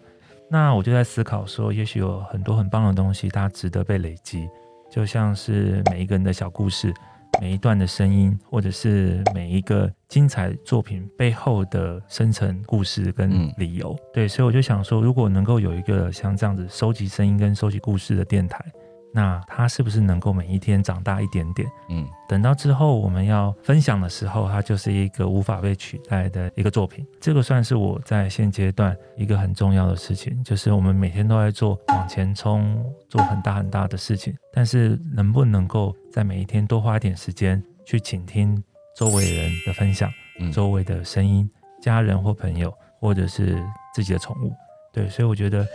[0.49, 4.49] 那我就在思考说，也许有很多很棒的东西，它值得被累积，
[4.89, 6.95] 就像是每一个人的小故事。
[7.41, 18.65] 每一段的声音，或者是每一个精彩作品背后的深层故事跟理由，嗯、对，所以我就想说，如果能够有一个像这样子收集声音跟收集故事的电台。
[19.13, 21.69] 那它是不是能够每一天长大一点点？
[21.89, 27.05] 嗯，等到之后我们要分享的时候，它就是一个无法被取代的一个作品。
[27.21, 38.63] 这个算是我在现阶段一个很重要的事情，就是我们每天都在做往前冲，做很大很大的事情，但是能不能够在每一天多花一点时间去倾听
[38.97, 40.09] 周围人的分享，
[40.53, 41.51] 周围的声音，
[41.83, 43.61] 家人或朋友，或者是
[43.93, 44.53] 自己的宠物？
[44.93, 45.67] 对，所以我觉得。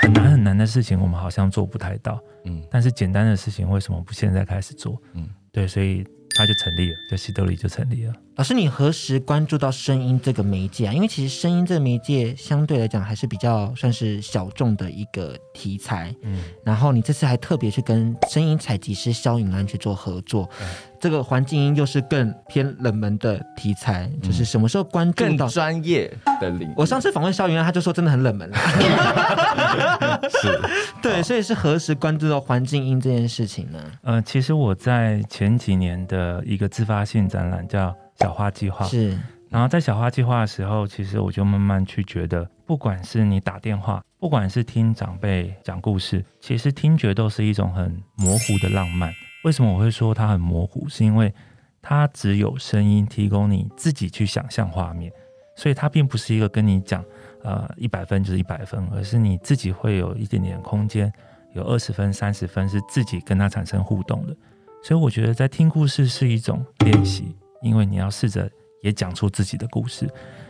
[0.00, 2.18] 很难很难的事情，我们好像做不太到。
[2.46, 5.00] 嗯，但是简单的事情，为什么不现在开始做？
[5.12, 6.02] 嗯，对，所以
[6.34, 8.14] 他就成立了，就西德里就成立了。
[8.40, 10.94] 老师，你何时关注到声音这个媒介啊？
[10.94, 16.10] 因为其实声音这个媒介相对来讲还是比较算是小众的一个题材。
[16.22, 20.48] 嗯，然后你这次还特别去跟声音采集师肖颖安去做合作。
[20.58, 20.66] 嗯
[21.02, 26.74] 这个环境音又是更偏冷门的题材，嗯、就是什么时候关注到更专业的领域？
[26.76, 28.50] 我上次访问萧云，他就说真的很冷门。
[30.28, 30.60] 是，
[31.00, 33.78] 对，所以是何时关注到环境音这件事情呢？
[34.02, 39.18] 呃，其实我在前几年的一个自发性展览叫“小花计划”，是。
[39.48, 49.12] 然后在小花计划的时候，其实我就慢慢去觉得，不管是你打电话，不管是听长辈讲故事，其实听觉都是一种很模糊的浪漫。
[49.42, 50.88] 为什么我会说它很模糊？
[50.88, 51.34] 是因为
[51.82, 55.10] 它只有声音提供你自己去想象画面，
[55.56, 57.04] 所以它并不是一个跟你讲，
[57.42, 61.12] 呃，一百分就是一百分，而是你自己会有一点点空间，
[61.54, 64.36] 有二十分、三十分是自己跟它产生互动的。
[64.84, 68.50] 所以我觉得在听故事是一种练习，因为你要试着
[68.82, 70.08] 也讲出自己的故事。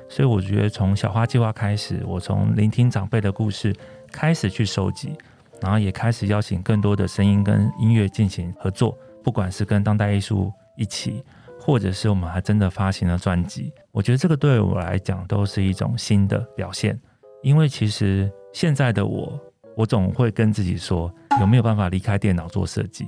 [0.09, 3.75] 所以我觉得从小花计划开始，我从聆听长辈的故事
[4.11, 5.17] 开始去收集。
[5.63, 11.23] 然后也开始邀请更多的声音跟音乐进行合作，不管是跟当代艺术一起，
[11.61, 13.71] 或者是我们还真的发行了专辑。
[13.93, 16.99] 我觉得这个对我来讲都是一种新的表现，
[17.43, 19.39] 因为其实现在的我，
[19.77, 23.05] 我总会跟自己说，有没有办法离开电脑做设计？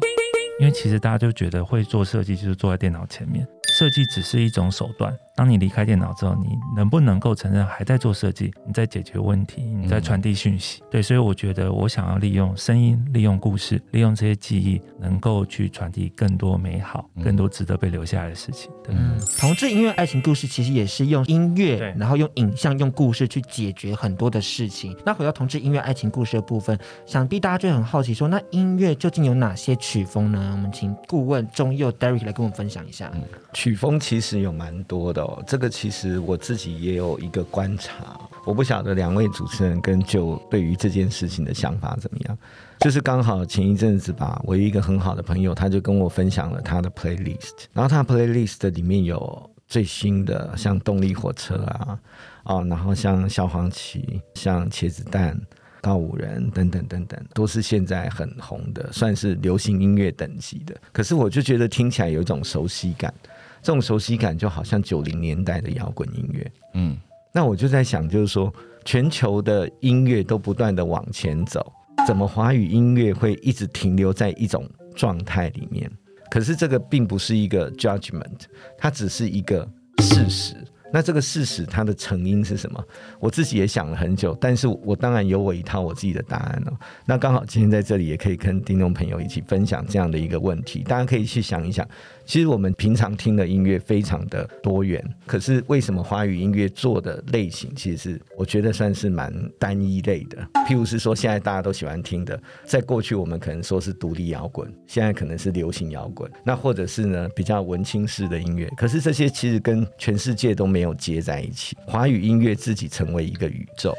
[0.60, 5.16] 因为其实大家就觉得会做设计就是坐在电脑前面，设计只是一种手段。
[5.34, 8.52] 当你离开电脑之后，你能不能够承认还在做设计？
[8.66, 10.82] 你在解决问题，你在传递讯息。
[10.82, 18.70] 嗯、对，所以我觉得我想要利用声音、利用故事、利用这些记忆，能够去传递更多美好、更多值得被留下来的事情。
[18.84, 24.94] 对，嗯，同志音乐爱情故事其实也是用音乐，对然后用影像、用故事去解决很多的事情。
[25.04, 30.50] 那回到同志音乐爱情故事的部分，想必大家就很好奇说，那音乐究竟有哪些曲风呢？
[30.52, 33.10] 我们请顾问中佑 Derek 来跟我们分享一下。
[33.14, 33.22] 嗯、
[33.52, 35.42] 曲风其实有蛮多的哦。
[35.46, 42.38] 这个其实我自己也有一个观察，我不晓得两位主持人跟就对于这件事情的想法怎么样。
[42.80, 51.98] 就是刚好前一阵子吧，我有一个很好的朋友，他就跟我分享了他的 playlist，然后他 playlist 里面有最新的，像动力火车啊，
[52.44, 55.40] 哦，然后像小黄旗、像茄子蛋、
[55.80, 60.74] 告五人等等等等，都是现在很红的，算是流行音乐等级的。
[60.90, 63.14] 可是我就觉得听起来有一种熟悉感。
[63.62, 66.98] 这种熟悉感就好像九零年代的摇滚音乐，嗯，
[67.32, 68.52] 那我就在想，就是说
[68.84, 71.72] 全球的音乐都不断的往前走，
[72.06, 75.90] 怎么华语音乐会一直停留在一种状态里面？
[76.28, 78.40] 可是这个并不是一个 judgment，
[78.76, 80.56] 它只是一个事实。
[80.92, 82.84] 那这个事实它的成因是什么？
[83.18, 86.72] 我自己也想了很久，但是我当然有我一套我自己的答案了。
[87.06, 91.86] 那刚好今天在这里也可以跟听众朋友一起分享这样的一个问题，大家可以去想一想。
[92.24, 100.38] 其实我们平常听的音乐非常的多元，可是为什么华语音乐做的类型其实是我觉得算是蛮单一类的？
[100.66, 113.92] 譬如是说现在大家都喜欢听的，在过去我们可能说是独立摇滚，现在可能是流行摇滚，那或者是呢比较文青式的音乐，可是这些其实跟全世界都没没有接在一起，华语音乐自己成为一个宇宙。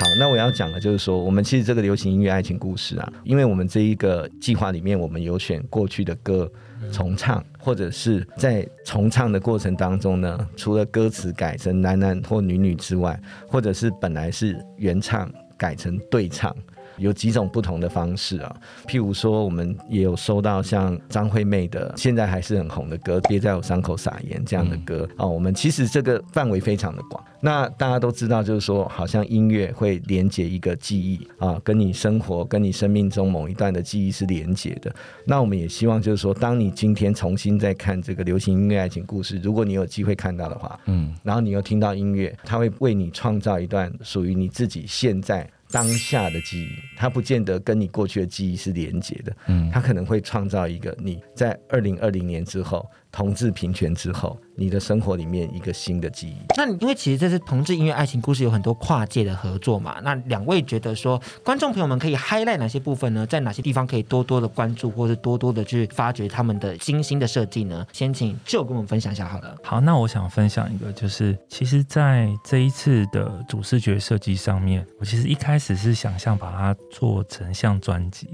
[0.00, 6.50] 好，那我要讲的就是说，我们其实这个流行音乐爱情故事啊，因为我们这一个计划里面，我们有选过去的歌
[6.90, 16.56] 重唱，或者是在重唱的过程当中呢，除了歌词改成男男或女女之外，或者是本来是原唱改成对唱，
[16.98, 18.56] 有几种不同的方式啊。
[18.86, 25.26] 譬如说，我们也有收到像张惠妹的现在还是很红的歌《别在我伤口撒盐》这样的歌啊。
[25.26, 27.22] 我们其实这个范围非常的广。
[27.44, 34.94] 那大家都知道，就是说，好像音乐会连接一个记忆啊，跟你生活、跟你生命中某一段的记忆是连接的。
[35.24, 52.88] 那我们也希望，就是说，当你今天重新再看这个流行音乐爱情故事，如果你有机会看到的话，嗯，然后你又听到音乐，它会为你创造一段属于你自己现在当下的记忆，它不见得跟你过去的记忆是连接的，嗯，它可能会创造一个你在二零二零年之后。
[53.12, 56.38] 同志平权之后，你的生活里面一个新的记忆。
[56.56, 60.00] 那因为其实这是同志音乐爱情故事，有很多跨界的合作嘛。
[60.02, 63.26] 那两位觉得说，观众朋友们可以 highlight 哪些部分呢？
[63.26, 67.86] 在哪些地方可以多多的关注，或者多多的去发掘他们的精心的设计呢？
[67.92, 69.54] 先请 Joe 跟我们分享一下好了。
[69.62, 78.30] 好，那我想分享一个，就是其实，在这一次的主视觉设计上面，我其实一开始是想象把它做成像专辑。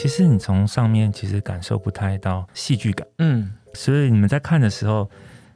[0.00, 3.52] 其实你从上面其实感受不太到戏剧感，嗯。
[3.74, 5.10] 所以你们在看的时候，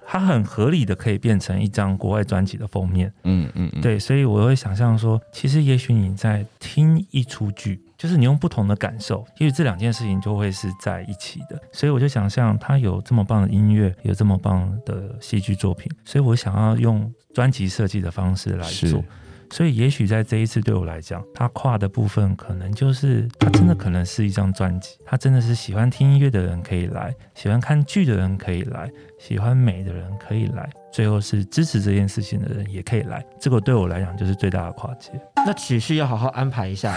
[0.06, 11.60] 它很合理的可以变成一张国外专辑的封面，嗯嗯，嗯对，所以我会想象说，其实也许你在听一出剧，就是你用不同的感受，也许这两件事情就会是在一起的。
[11.72, 19.04] 所以我就想象它有这么棒的音乐，有这么棒的戏剧作品，所以我想要用专辑设计的方式来做。
[19.50, 24.98] 所以，也许在这一次对我来讲，它跨的部分可能就是，它真的可能是一张专辑。
[25.04, 30.68] 它真的是喜欢听音乐的人可以来，喜欢看剧的人可以来，喜欢美的人可以来。
[30.92, 35.12] 最后是支持这件事情的人也可以来，这个对我来讲就是最大的跨界。
[35.46, 36.94] 那曲序要好好安排一下，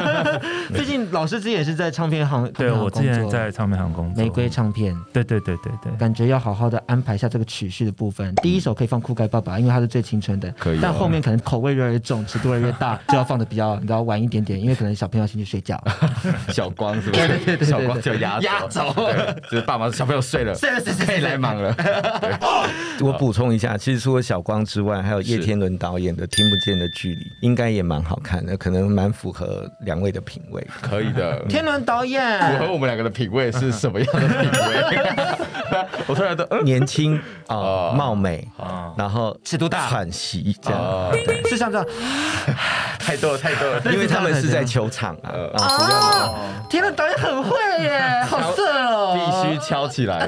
[0.74, 8.34] 最近老师之前也是在唱片行，对，我之前在唱片行工作，玫瑰唱片，对对对对对，感觉要好好的安排一下这个曲序的部分。
[8.36, 10.78] 第一首可以放酷盖爸爸，因为他是最青春的，可以。
[10.82, 15.82] 但后面可能口味越来越重，尺度越来越大， 就要放的比较你知道晚一点点，因为可能小朋友先去睡觉。
[16.52, 17.28] 小光是不是？
[17.28, 18.92] 对对对，小光就压压轴，
[19.50, 21.74] 就是爸爸小朋友睡了，睡了睡可以来忙了。
[23.00, 30.64] 我补充一下，其实除了小光之外，还有叶天伦导演的《听不见的距离》，应该也蛮好看的，可能蛮符合两位的品味。
[30.80, 32.22] 可以的， 天伦导演。
[32.52, 34.98] 符合我们两个的品味是什么样的品味？
[36.06, 41.86] 我突然都年轻啊，貌美啊，然后尺度大，喘息这样，对，是像这样，
[42.98, 45.32] 太多了太多了， 因为他们是在球场啊。
[45.54, 46.38] 哦，
[46.70, 50.26] 天伦导演很会耶，好色哦，必须敲起来。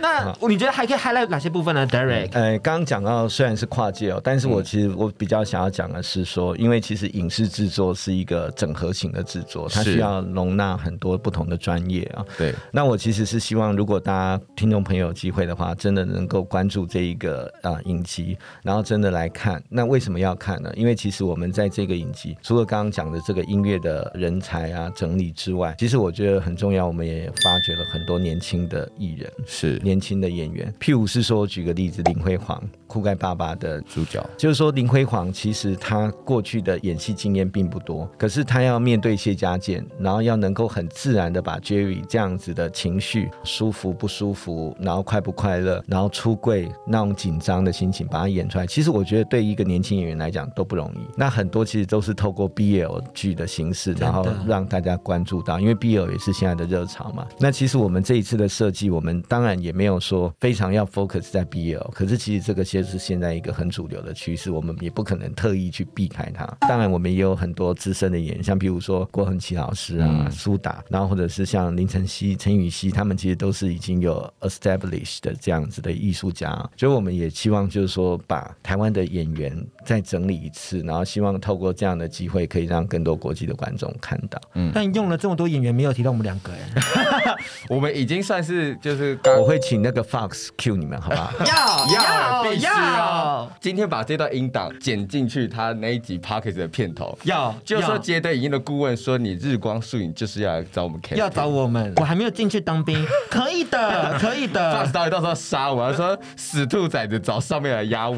[0.00, 2.30] 那你觉得还可以 highlight 哪些部分呢，Derek？
[2.32, 12.24] 呃，刚刚讲到虽然是跨界哦，但是我其实我比较想要讲的是说，因为其实影视制作是一个整合型的制作，它需要容纳很多不同的专业啊。
[12.38, 12.54] 对。
[12.70, 19.62] 那我其实是希望，如果大家听众朋友有机会的话，真的能够关注这一个啊影集，然后真的来看。
[19.68, 20.72] 那为什么要看呢？
[20.76, 30.72] 因为其实我们在这个影集，除了刚刚讲的这个音乐的人才啊整理之外，其实我觉得很重要，我们也发掘了很多年轻的艺人，是年轻的演员。
[30.78, 32.62] 譬如是说，举个例子，林辉煌。
[32.86, 51.06] 酷盖爸爸的主角，就是说林辉煌其实他过去的演戏经验并不多，可是他要面对谢家健，然后要能够很自然的把 Jerry 这样子的情绪，舒服不舒服，然后快不快乐，然后出柜那种紧张的心情把它演出来，其实我觉得对一个年轻演员来讲都不容易。
[51.16, 57.26] 那很多其实都是透过 BL 剧的形式，然后让大家关注到，因为 BL 也是现在的热潮嘛。
[57.38, 62.86] 那其实我们这一次的设计，我们当然也没有说非常要 focus 在 BL，可是其实这个其实。
[62.86, 66.46] 是现在一个很主流的趋势，我们也不可能特意去避开它。
[66.66, 76.48] 当然，我们也有很多资深的演员，像比如说郭恒奇老师啊、苏打、嗯，然后或者是像林晨曦、陈雨希，他们其实都是已经有 established 的这样子的艺术家。
[76.76, 79.54] 所以，我们也希望就是说，把台湾的演员
[79.84, 84.40] 再整理一次，然后希望透过这样的机会，可以让更多国际的观众看到。
[84.54, 87.34] 嗯，但用了这么多演员，没有提到我们两个哎，
[87.68, 91.32] 我们已经算是就是，我会请那个 Fox cue 你们，好不好？
[91.44, 92.64] 要要必须。
[92.64, 97.16] 要今天把这段音档剪进去，他那一集 Podcast 的片头。
[97.24, 101.92] 要就是说，接待影音的顾问说，你日光树影就是要来找我们 K，要找我们。
[101.96, 104.86] 我还没有进去当兵， 可以的，可以的。
[104.96, 108.16] 演到时候杀我，他说死兔崽子找上面来压我。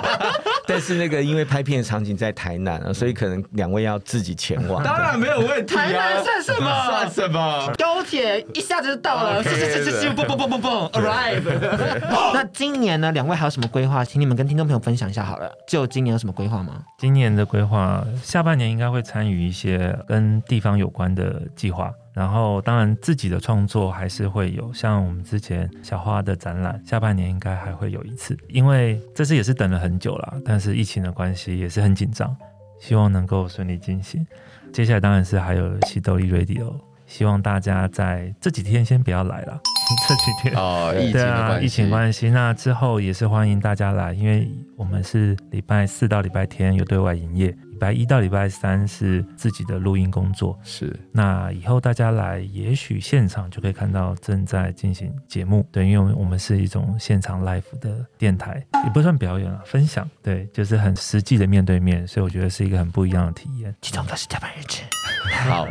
[0.66, 4.82] 但是那个因为拍片的场景在台南啊，所以可能两位要自己前往。
[4.82, 5.78] 当然没有问题啊。
[5.78, 6.84] 台南算什么？
[6.86, 7.72] 算什么？
[7.78, 11.42] 高铁一下子就到了，是是是是是，蹦蹦蹦蹦蹦，arrive。
[12.34, 13.12] 那今年呢？
[13.12, 14.04] 两位还有什么规划？
[14.04, 15.50] 请你们跟听众朋友分享一下好了。
[15.66, 16.75] 就今年有什么规划吗？
[16.98, 21.92] 今年的规划，下半年应该会参与一些跟地方有关的计划。
[22.12, 28.34] 然后，当然自己的创作还是会有，像我们之前小花的展览，下半年应该还会有一次。
[28.48, 32.34] 因为这次也是等了很久了，但是疫情的关系也是很紧张。
[32.80, 34.26] 希望能够顺利进行。
[34.72, 36.74] 接下来当然是还有西兜里 Radio，
[37.06, 39.60] 希望大家在这几天先不要来了，
[40.08, 40.54] 这几天。
[40.54, 47.56] 哦，疫情对啊，疫情关系，那之后也是欢迎大家来，因为我们是礼拜四到礼拜天有对外营业。
[47.76, 50.98] 礼拜一到礼拜三是自己的录音工作，是。
[51.12, 63.74] 那以后大家来，也许现场就可以看到正在进行节目，对，因为我们是一种现场 live 的电台，也不算表演了，分享，对，就是很实际的面对面，所以我觉得是一个很不一样的体验。
[63.82, 64.82] 其中都是加班日志。
[65.46, 65.68] 好，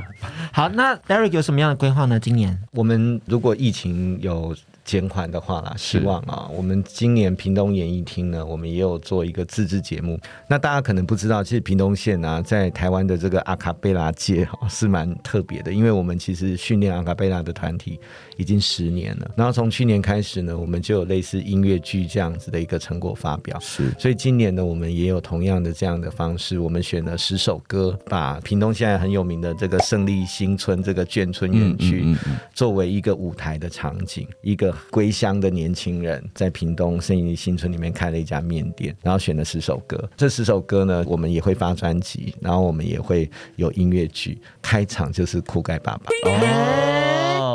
[0.53, 2.19] 好，那 Derek 有什么样的规划呢？
[2.19, 4.55] 今年我们如果疫情有。
[4.85, 10.17] 减缓的话啦，希望啊，我们今年屏东演艺厅呢，我们也有做一个自制节目。
[10.47, 17.99] 那大家可能不知道，其实屏东县啊，在台湾的这个阿卡贝拉界哈是蛮特别的，因为我们其实训练阿卡贝拉的团体
[18.37, 19.31] 已经十年了。
[19.35, 23.59] 然后从去年开始呢，我们就有类似音乐剧这样子的一个成果发表。
[23.59, 32.15] 是，所以今年呢，我们也有同样的这样的方式，我们选了十首歌，把屏东现在很有名的这个胜利新村这个眷村园区
[32.53, 34.74] 作为一个舞台的场景，一个。
[34.89, 40.09] 归乡的年轻人在屏东胜利新村里面开了一家面店，然后选了十首歌。
[40.15, 44.39] 这十首歌呢，我们也会发专辑，然后我们也会有音乐剧。
[44.61, 46.11] 开场就是酷盖爸爸、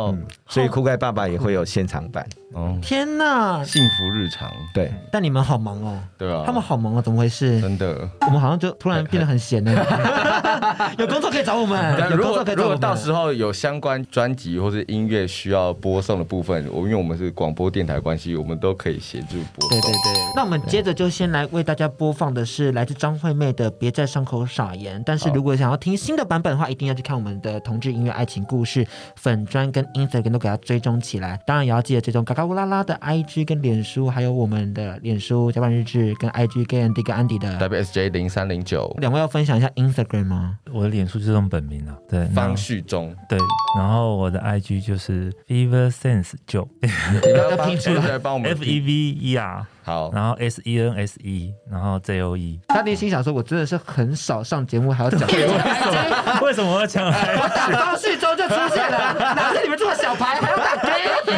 [0.08, 2.26] 嗯，所以酷盖爸爸也会有现场版。
[2.52, 3.62] 哦，天哪！
[3.62, 4.92] 幸福日常，对。
[5.12, 7.60] 但你们好忙哦，对啊，他们好忙哦，怎么回事？
[7.60, 9.72] 真的，我们好像就突然变得很闲呢。
[10.98, 11.78] 有工作可以找我们，
[12.10, 12.66] 有工作可以找我们。
[12.66, 19.70] 如果到时候有相关专辑或是音乐需要播送的部分，我因为我们是广播电台关系，我们都可以协助播送。
[19.70, 24.98] 对对对，那我们接着就先来为大家播放的是来自张惠妹的《别在伤口撒盐》。
[25.06, 28.84] 但是如果想要听新的版本的话，一定要去看我们的同志音乐爱情故事
[29.14, 31.38] 粉砖跟 Instagram 都给它追踪起来。
[31.46, 32.98] 当然也要记得追踪嘎嘎乌拉拉的。
[33.00, 40.58] IG 跟脸书，还有我们的脸书加班日志跟 IG Gay Andy 跟 Andy 的 WSJ 零三零九，两位要分享一下 Instagram 吗？
[40.72, 43.38] 我的脸书就是用本名啊，对，方旭中，对，
[43.76, 46.88] 然后我的 IG 就是 Fever Sense 九，你
[47.36, 49.66] 要 拼出来帮我们 F E V E R。
[49.82, 52.60] 好，然后 S E N S E，然后 J O E。
[52.68, 56.40] 他内心想说：“我真的是很少上节目，还要讲为什么？
[56.42, 57.06] 为什么要讲？
[57.06, 61.30] 我打方序中就出现了，哪是你们这么小牌还要打 J O E？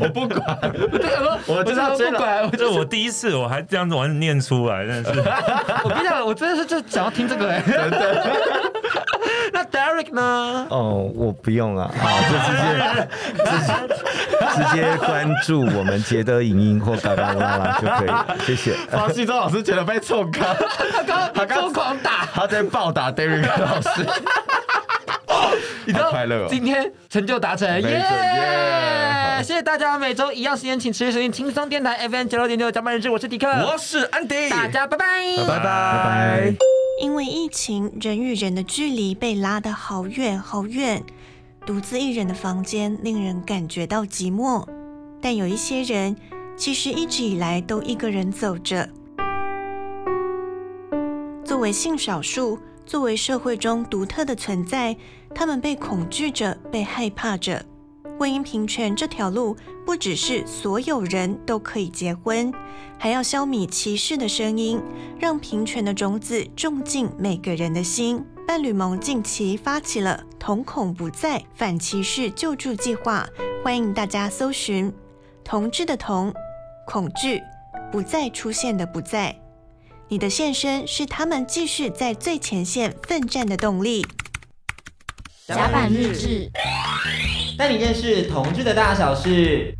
[0.00, 0.58] 我不管，
[1.46, 5.20] 我我真的不管，这我第一次我还这样子完念出来，真的是。
[5.84, 8.26] 我跟你讲，我真的是就想要听这个哎，真的。
[8.82, 8.83] 那
[9.74, 10.66] Derek 呢？
[10.70, 12.64] 哦，我不用了，好，就直接
[13.42, 13.68] 直接
[14.54, 18.08] 直接关注。”我们杰德影音或嘎嘎啦啦就可以，
[18.46, 18.72] 谢谢。
[18.90, 20.54] 方序中老师觉得被冲康，
[20.92, 24.06] 他刚他刚疯狂打，他在暴打 Derek 老师。
[25.86, 28.02] 你知道快乐，今天成就达成，耶！
[29.42, 35.06] 谢谢大家，每周一样时间，请持续收听轻松电台 FM 九六点九加班日志，我是迪克，我是安迪，大家拜拜，
[35.46, 36.73] 拜拜拜拜。
[37.00, 41.02] 因为疫情，人与人的距离被拉得好远好远，
[41.66, 44.64] 独自一人的房间令人感觉到寂寞。
[45.20, 46.16] 但有一些人，
[46.56, 48.88] 其实一直以来都一个人走着。
[51.44, 54.96] 作为性少数，作为社会中独特的存在，
[55.34, 57.64] 他们被恐惧着，被害怕着。
[58.18, 62.52] 婚姻平权这条路，不只是所有人都可以结婚，
[62.98, 64.80] 还要消弭歧视的声音，
[65.18, 68.24] 让平权的种子种进每个人的心。
[68.46, 73.26] 伴侣盟近期发起了“同恐不再”反歧视救助计划，
[73.64, 74.92] 欢迎大家搜寻。
[75.42, 76.32] 同志的同，
[76.86, 77.40] 恐惧
[77.90, 79.34] 不再出现的不在，
[80.08, 84.06] 你的现身是他们继续在最前线奋战的动力。
[85.46, 86.50] 甲板日志，
[87.58, 89.76] 带你认识同志的大小事。